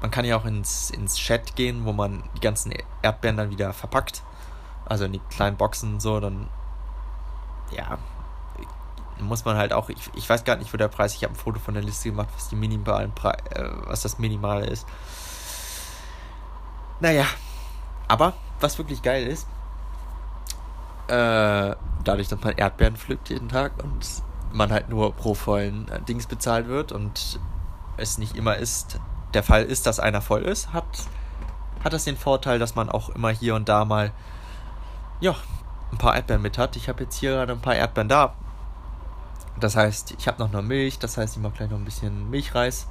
man 0.00 0.10
kann 0.10 0.24
ja 0.24 0.36
auch 0.36 0.44
ins, 0.44 0.90
ins 0.90 1.16
Chat 1.16 1.56
gehen, 1.56 1.84
wo 1.84 1.92
man 1.92 2.22
die 2.36 2.40
ganzen 2.40 2.72
Erdbeeren 3.02 3.36
dann 3.36 3.50
wieder 3.50 3.72
verpackt. 3.72 4.22
Also 4.86 5.06
in 5.06 5.12
die 5.12 5.20
kleinen 5.30 5.56
Boxen 5.56 5.94
und 5.94 6.00
so, 6.00 6.20
dann, 6.20 6.48
ja, 7.70 7.98
muss 9.20 9.44
man 9.44 9.56
halt 9.56 9.72
auch, 9.72 9.88
ich, 9.88 10.10
ich 10.14 10.28
weiß 10.28 10.44
gar 10.44 10.56
nicht, 10.56 10.72
wo 10.72 10.76
der 10.76 10.88
Preis, 10.88 11.14
ich 11.14 11.24
habe 11.24 11.34
ein 11.34 11.36
Foto 11.36 11.58
von 11.58 11.74
der 11.74 11.82
Liste 11.82 12.10
gemacht, 12.10 12.28
was 12.34 12.48
die 12.48 12.56
minimalen 12.56 13.12
Pre 13.12 13.36
äh, 13.50 13.70
was 13.86 14.02
das 14.02 14.18
Minimale 14.18 14.66
ist. 14.66 14.86
Naja, 17.00 17.26
aber 18.08 18.34
was 18.60 18.78
wirklich 18.78 19.02
geil 19.02 19.26
ist, 19.26 19.46
äh, 21.08 21.74
dadurch, 22.04 22.28
dass 22.28 22.40
man 22.42 22.56
Erdbeeren 22.56 22.96
pflückt 22.96 23.30
jeden 23.30 23.48
Tag 23.48 23.72
und 23.82 24.06
man 24.54 24.72
halt 24.72 24.88
nur 24.88 25.14
pro 25.14 25.34
vollen 25.34 25.88
äh, 25.88 26.00
Dings 26.02 26.26
bezahlt 26.26 26.68
wird 26.68 26.92
und 26.92 27.38
es 27.96 28.18
nicht 28.18 28.36
immer 28.36 28.56
ist, 28.56 29.00
der 29.34 29.42
Fall 29.42 29.64
ist, 29.64 29.86
dass 29.86 30.00
einer 30.00 30.20
voll 30.20 30.42
ist, 30.42 30.72
hat, 30.72 30.84
hat 31.82 31.92
das 31.92 32.04
den 32.04 32.16
Vorteil, 32.16 32.58
dass 32.58 32.74
man 32.74 32.88
auch 32.88 33.10
immer 33.10 33.30
hier 33.30 33.54
und 33.54 33.68
da 33.68 33.84
mal, 33.84 34.12
ja, 35.20 35.34
ein 35.92 35.98
paar 35.98 36.16
Erdbeeren 36.16 36.42
mit 36.42 36.58
hat. 36.58 36.76
Ich 36.76 36.88
habe 36.88 37.04
jetzt 37.04 37.16
hier 37.16 37.32
gerade 37.32 37.52
ein 37.52 37.60
paar 37.60 37.76
Erdbeeren 37.76 38.08
da. 38.08 38.34
Das 39.60 39.76
heißt, 39.76 40.14
ich 40.18 40.26
habe 40.26 40.42
noch 40.42 40.50
nur 40.50 40.62
Milch, 40.62 40.98
das 40.98 41.16
heißt, 41.16 41.36
ich 41.36 41.42
mache 41.42 41.54
gleich 41.54 41.70
noch 41.70 41.78
ein 41.78 41.84
bisschen 41.84 42.30
Milchreis. 42.30 42.88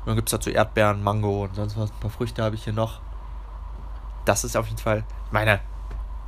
Und 0.00 0.08
dann 0.08 0.16
gibt 0.16 0.28
es 0.28 0.32
dazu 0.32 0.50
Erdbeeren, 0.50 1.02
Mango 1.02 1.44
und 1.44 1.54
sonst 1.54 1.76
was. 1.76 1.90
Ein 1.90 2.00
paar 2.00 2.10
Früchte 2.10 2.42
habe 2.42 2.56
ich 2.56 2.64
hier 2.64 2.72
noch 2.72 3.00
das 4.28 4.44
ist 4.44 4.56
auf 4.56 4.66
jeden 4.66 4.78
Fall, 4.78 5.04
meine, 5.30 5.60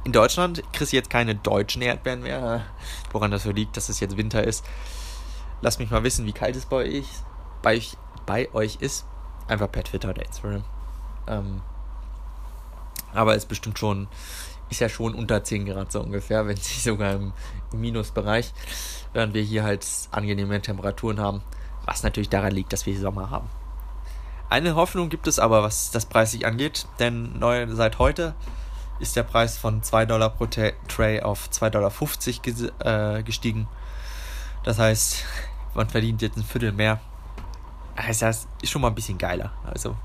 in 0.05 0.13
Deutschland 0.13 0.63
kriegst 0.73 0.93
du 0.93 0.97
jetzt 0.97 1.11
keine 1.11 1.35
deutschen 1.35 1.83
Erdbeeren 1.83 2.23
mehr. 2.23 2.65
Woran 3.13 3.31
das 3.31 3.43
so 3.43 3.51
liegt, 3.51 3.77
dass 3.77 3.89
es 3.89 4.01
jetzt 4.01 4.17
Winter 4.17 4.43
ist. 4.45 4.65
Lasst 5.61 5.79
mich 5.79 5.91
mal 5.91 6.03
wissen, 6.05 6.27
wie 6.27 6.33
kalt 6.33 6.57
es 6.57 6.67
bei 6.67 6.77
euch, 6.77 7.07
bei, 7.63 7.81
bei 8.25 8.53
euch 8.55 8.77
ist. 8.81 9.05
Einfach 9.47 9.71
per 9.71 9.85
Twitter 9.85 10.11
oder 10.11 10.25
Instagram. 10.25 10.65
Ähm, 11.27 11.61
aber 13.13 13.35
ist 13.35 13.49
bestimmt 13.49 13.79
schon, 13.79 14.09
ist 14.71 14.81
ja 14.81 14.89
schon 14.89 15.15
unter 15.15 15.43
10 15.43 15.67
Grad 15.67 15.93
so 15.93 16.01
ungefähr, 16.01 16.47
wenn 16.47 16.55
nicht 16.55 16.83
sogar 16.83 17.13
im, 17.13 17.33
im 17.73 17.81
Minusbereich, 17.81 18.53
während 19.13 19.35
wir 19.35 19.43
hier 19.43 19.65
halt 19.65 19.87
angenehme 20.13 20.63
Temperaturen 20.63 21.21
haben, 21.21 21.43
was 21.85 22.03
natürlich 22.03 22.29
daran 22.29 22.53
liegt, 22.53 22.73
dass 22.73 22.87
wir 22.87 22.99
Sommer 22.99 23.31
haben. 23.31 23.49
Eine 24.49 24.75
Hoffnung 24.75 25.11
gibt 25.11 25.27
es 25.27 25.39
aber, 25.39 25.63
was 25.63 25.91
das 25.91 26.07
preislich 26.07 26.47
angeht, 26.47 26.87
denn 26.99 27.39
neu, 27.39 27.67
seit 27.71 27.99
heute 27.99 28.35
ist 29.01 29.17
der 29.17 29.23
Preis 29.23 29.57
von 29.57 29.83
2 29.83 30.07
Dollar 30.07 30.31
pro 30.31 30.47
Tray 30.47 31.23
auf 31.23 31.49
2,50 31.51 32.71
Dollar 32.81 33.17
äh, 33.19 33.23
gestiegen. 33.23 33.67
Das 34.63 34.79
heißt, 34.79 35.25
man 35.75 35.89
verdient 35.89 36.23
jetzt 36.23 36.37
ein 36.37 36.45
Viertel 36.45 36.73
mehr. 36.73 37.01
Das 37.97 38.23
heißt, 38.23 38.49
ist 38.63 38.71
schon 38.71 38.83
mal 38.83 38.89
ein 38.89 38.95
bisschen 38.95 39.19
geiler. 39.19 39.53
Also 39.65 39.97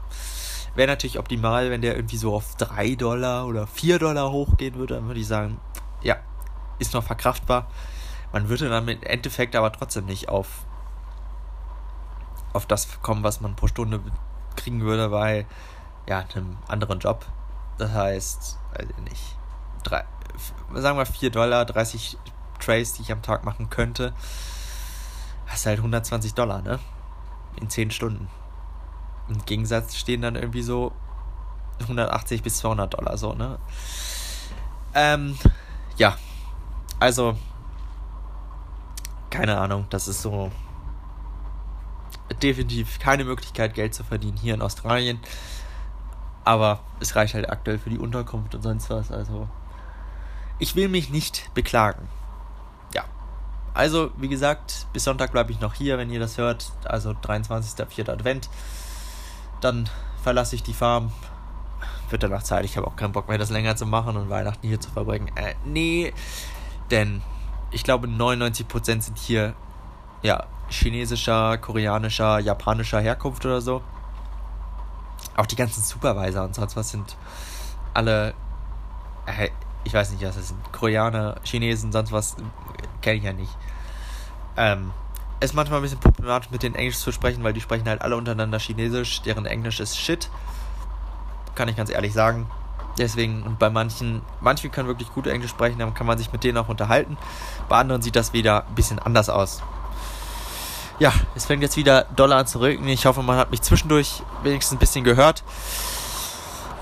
wäre 0.75 0.87
natürlich 0.89 1.19
optimal, 1.19 1.69
wenn 1.69 1.81
der 1.81 1.95
irgendwie 1.95 2.17
so 2.17 2.33
auf 2.33 2.55
3 2.55 2.95
Dollar 2.95 3.45
oder 3.47 3.67
4 3.67 3.99
Dollar 3.99 4.31
hochgehen 4.31 4.75
würde. 4.75 4.95
Dann 4.95 5.07
würde 5.07 5.19
ich 5.19 5.27
sagen, 5.27 5.59
ja, 6.01 6.17
ist 6.79 6.93
noch 6.93 7.03
verkraftbar. 7.03 7.67
Man 8.31 8.49
würde 8.49 8.69
dann 8.69 8.87
im 8.87 9.01
Endeffekt 9.03 9.55
aber 9.55 9.71
trotzdem 9.71 10.05
nicht 10.05 10.29
auf, 10.29 10.65
auf 12.53 12.65
das 12.65 13.01
kommen, 13.01 13.23
was 13.23 13.39
man 13.39 13.55
pro 13.55 13.67
Stunde 13.67 14.01
kriegen 14.55 14.81
würde 14.81 15.09
bei 15.09 15.45
ja, 16.07 16.25
einem 16.35 16.57
anderen 16.67 16.99
Job. 16.99 17.25
Das 17.77 17.91
heißt, 17.91 18.57
weiß 18.73 18.87
ich 18.89 19.03
nicht, 19.09 19.37
drei, 19.83 20.05
sagen 20.73 20.97
wir 20.97 21.05
4 21.05 21.29
Dollar, 21.29 21.65
30 21.65 22.17
Trays, 22.59 22.93
die 22.93 23.01
ich 23.03 23.11
am 23.11 23.21
Tag 23.21 23.43
machen 23.43 23.69
könnte. 23.69 24.13
Das 25.45 25.57
ist 25.57 25.65
halt 25.65 25.79
120 25.79 26.33
Dollar, 26.33 26.61
ne? 26.61 26.79
In 27.59 27.69
10 27.69 27.91
Stunden. 27.91 28.27
Im 29.27 29.43
Gegensatz 29.45 29.95
stehen 29.95 30.21
dann 30.21 30.35
irgendwie 30.35 30.61
so 30.61 30.91
180 31.81 32.43
bis 32.43 32.57
200 32.57 32.93
Dollar, 32.93 33.17
so, 33.17 33.33
ne? 33.33 33.59
Ähm, 34.93 35.37
ja. 35.97 36.17
Also, 36.99 37.37
keine 39.29 39.57
Ahnung, 39.57 39.85
das 39.89 40.07
ist 40.07 40.21
so 40.21 40.51
definitiv 42.41 42.99
keine 42.99 43.25
Möglichkeit, 43.25 43.73
Geld 43.73 43.93
zu 43.93 44.03
verdienen 44.03 44.37
hier 44.37 44.53
in 44.53 44.61
Australien. 44.61 45.19
Aber 46.45 46.79
es 46.99 47.15
reicht 47.15 47.33
halt 47.33 47.49
aktuell 47.49 47.79
für 47.79 47.89
die 47.89 47.97
Unterkunft 47.97 48.53
und 48.53 48.61
sonst 48.61 48.89
was. 48.91 49.11
Also, 49.11 49.49
ich 50.59 50.75
will 50.75 50.87
mich 50.87 51.09
nicht 51.09 51.49
beklagen. 51.55 52.07
Ja. 52.93 53.03
Also, 53.73 54.11
wie 54.17 54.29
gesagt, 54.29 54.85
bis 54.93 55.03
Sonntag 55.03 55.31
bleibe 55.31 55.51
ich 55.51 55.59
noch 55.59 55.73
hier, 55.73 55.97
wenn 55.97 56.11
ihr 56.11 56.19
das 56.19 56.37
hört. 56.37 56.71
Also, 56.85 57.09
23.04. 57.09 58.11
Advent. 58.11 58.49
Dann 59.59 59.89
verlasse 60.21 60.55
ich 60.55 60.61
die 60.61 60.73
Farm. 60.73 61.11
Wird 62.11 62.21
danach 62.21 62.43
Zeit. 62.43 62.63
Ich 62.63 62.77
habe 62.77 62.85
auch 62.85 62.95
keinen 62.95 63.11
Bock 63.11 63.27
mehr, 63.27 63.39
das 63.39 63.49
länger 63.49 63.75
zu 63.75 63.87
machen 63.87 64.15
und 64.15 64.29
Weihnachten 64.29 64.67
hier 64.67 64.79
zu 64.79 64.91
verbringen. 64.91 65.31
Äh, 65.35 65.55
nee. 65.65 66.13
Denn 66.91 67.23
ich 67.71 67.83
glaube, 67.83 68.07
99% 68.07 69.01
sind 69.01 69.17
hier, 69.17 69.55
ja, 70.21 70.45
chinesischer, 70.69 71.57
koreanischer, 71.57 72.37
japanischer 72.37 72.99
Herkunft 72.99 73.43
oder 73.45 73.61
so 73.61 73.81
auch 75.35 75.45
die 75.45 75.55
ganzen 75.55 75.83
Supervisor 75.83 76.43
und 76.43 76.55
sonst 76.55 76.75
was 76.75 76.89
sind 76.91 77.17
alle, 77.93 78.33
ich 79.83 79.93
weiß 79.93 80.11
nicht, 80.11 80.23
was 80.23 80.35
das 80.35 80.49
sind, 80.49 80.73
Koreaner, 80.73 81.35
Chinesen, 81.43 81.91
sonst 81.91 82.11
was, 82.11 82.35
kenne 83.01 83.17
ich 83.17 83.23
ja 83.23 83.33
nicht. 83.33 83.55
Ähm, 84.57 84.91
ist 85.39 85.53
manchmal 85.53 85.79
ein 85.79 85.83
bisschen 85.83 85.99
problematisch 85.99 86.49
mit 86.51 86.63
denen 86.63 86.75
Englisch 86.75 86.97
zu 86.97 87.11
sprechen, 87.11 87.43
weil 87.43 87.53
die 87.53 87.61
sprechen 87.61 87.87
halt 87.87 88.01
alle 88.01 88.15
untereinander 88.15 88.59
Chinesisch, 88.59 89.21
deren 89.21 89.45
Englisch 89.45 89.79
ist 89.79 89.97
Shit. 89.97 90.29
Kann 91.55 91.67
ich 91.67 91.75
ganz 91.75 91.89
ehrlich 91.89 92.13
sagen. 92.13 92.49
Deswegen, 92.97 93.43
und 93.43 93.59
bei 93.59 93.69
manchen, 93.69 94.21
manche 94.39 94.69
können 94.69 94.87
wirklich 94.87 95.11
gut 95.11 95.27
Englisch 95.27 95.51
sprechen, 95.51 95.79
dann 95.79 95.93
kann 95.93 96.07
man 96.07 96.17
sich 96.17 96.31
mit 96.31 96.45
denen 96.45 96.57
auch 96.57 96.69
unterhalten. 96.69 97.17
Bei 97.67 97.77
anderen 97.77 98.01
sieht 98.01 98.15
das 98.15 98.31
wieder 98.31 98.65
ein 98.67 98.75
bisschen 98.75 98.99
anders 98.99 99.29
aus 99.29 99.61
ja, 100.99 101.11
es 101.35 101.45
fängt 101.45 101.61
jetzt 101.61 101.77
wieder 101.77 102.05
Dollar 102.15 102.39
an 102.39 102.47
zu 102.47 102.59
regnen. 102.59 102.87
Ich 102.89 103.05
hoffe, 103.05 103.21
man 103.21 103.37
hat 103.37 103.51
mich 103.51 103.61
zwischendurch 103.61 104.23
wenigstens 104.43 104.77
ein 104.77 104.79
bisschen 104.79 105.03
gehört. 105.03 105.43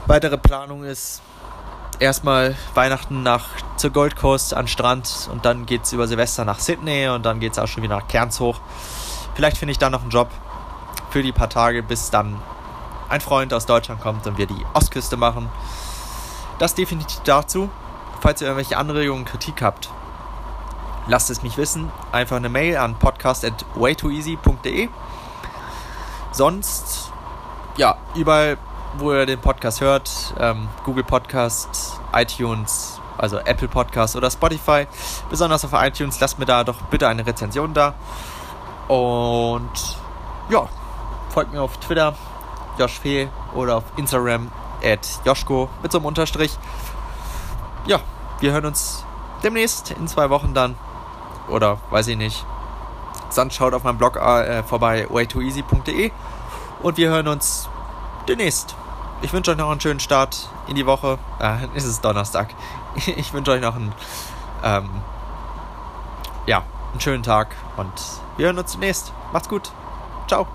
Weitere 0.05 0.37
Planung 0.37 0.83
ist 0.83 1.21
erstmal 1.99 2.55
Weihnachten 2.73 3.23
nach 3.23 3.47
zur 3.77 3.91
Gold 3.91 4.15
Coast 4.15 4.53
an 4.53 4.67
Strand 4.67 5.29
und 5.31 5.45
dann 5.45 5.65
geht 5.65 5.83
es 5.83 5.93
über 5.93 6.07
Silvester 6.07 6.45
nach 6.45 6.59
Sydney 6.59 7.07
und 7.07 7.25
dann 7.25 7.39
geht 7.39 7.53
es 7.53 7.59
auch 7.59 7.67
schon 7.67 7.83
wieder 7.83 7.97
nach 7.97 8.07
Cairns 8.07 8.39
hoch. 8.39 8.59
Vielleicht 9.35 9.57
finde 9.57 9.71
ich 9.71 9.79
da 9.79 9.89
noch 9.89 10.01
einen 10.01 10.11
Job 10.11 10.29
für 11.09 11.23
die 11.23 11.31
paar 11.31 11.49
Tage, 11.49 11.81
bis 11.81 12.09
dann 12.09 12.39
ein 13.09 13.21
Freund 13.21 13.53
aus 13.53 13.65
Deutschland 13.65 14.01
kommt 14.01 14.27
und 14.27 14.37
wir 14.37 14.45
die 14.45 14.65
Ostküste 14.73 15.17
machen. 15.17 15.49
Das 16.59 16.75
definitiv 16.75 17.19
dazu. 17.23 17.69
Falls 18.21 18.41
ihr 18.41 18.47
irgendwelche 18.47 18.77
Anregungen, 18.77 19.25
Kritik 19.25 19.61
habt, 19.61 19.89
lasst 21.07 21.29
es 21.29 21.43
mich 21.43 21.57
wissen. 21.57 21.91
Einfach 22.11 22.37
eine 22.37 22.49
Mail 22.49 22.77
an 22.77 22.95
podcast.waytooeasy.de. 22.97 24.89
Sonst, 26.31 27.11
ja, 27.77 27.97
überall, 28.15 28.57
wo 28.97 29.13
ihr 29.13 29.25
den 29.25 29.39
Podcast 29.39 29.81
hört, 29.81 30.33
ähm, 30.39 30.67
Google 30.83 31.03
Podcast, 31.03 31.99
iTunes, 32.13 32.99
also 33.17 33.37
Apple 33.39 33.67
Podcast 33.67 34.15
oder 34.15 34.31
Spotify, 34.31 34.87
besonders 35.29 35.63
auf 35.65 35.71
iTunes, 35.73 36.19
lasst 36.19 36.39
mir 36.39 36.45
da 36.45 36.63
doch 36.63 36.81
bitte 36.83 37.07
eine 37.07 37.25
Rezension 37.25 37.73
da. 37.73 37.93
Und 38.87 39.71
ja, 40.49 40.67
folgt 41.29 41.53
mir 41.53 41.61
auf 41.61 41.77
Twitter, 41.77 42.15
Josh 42.77 42.99
Fee, 42.99 43.29
oder 43.53 43.77
auf 43.77 43.83
Instagram, 43.95 44.51
at 44.83 45.07
Joschko 45.25 45.69
mit 45.81 45.91
so 45.91 45.99
einem 45.99 46.05
Unterstrich. 46.05 46.57
Ja, 47.85 47.99
wir 48.39 48.51
hören 48.51 48.65
uns 48.65 49.05
demnächst 49.43 49.91
in 49.91 50.07
zwei 50.07 50.29
Wochen 50.29 50.53
dann 50.53 50.75
oder 51.47 51.77
weiß 51.89 52.07
ich 52.07 52.17
nicht. 52.17 52.45
Sonst 53.29 53.55
schaut 53.55 53.73
auf 53.73 53.83
meinem 53.83 53.97
Blog 53.97 54.15
äh, 54.17 54.63
vorbei 54.63 55.07
waytooeasy.de 55.09 56.11
und 56.81 56.97
wir 56.97 57.09
hören 57.09 57.27
uns 57.27 57.69
demnächst. 58.27 58.75
Ich 59.21 59.33
wünsche 59.33 59.51
euch 59.51 59.57
noch 59.57 59.71
einen 59.71 59.81
schönen 59.81 59.99
Start 59.99 60.49
in 60.67 60.75
die 60.75 60.85
Woche. 60.85 61.17
Äh, 61.39 61.55
es 61.75 61.85
ist 61.85 62.03
Donnerstag. 62.03 62.49
Ich 63.07 63.33
wünsche 63.33 63.49
euch 63.49 63.61
noch 63.61 63.75
einen, 63.75 63.91
ähm, 64.63 64.87
ja, 66.45 66.61
einen 66.91 67.01
schönen 67.01 67.23
Tag 67.23 67.55
und 67.75 67.91
wir 68.37 68.45
hören 68.45 68.59
uns 68.59 68.73
demnächst. 68.73 69.11
Macht's 69.31 69.49
gut. 69.49 69.71
Ciao. 70.27 70.45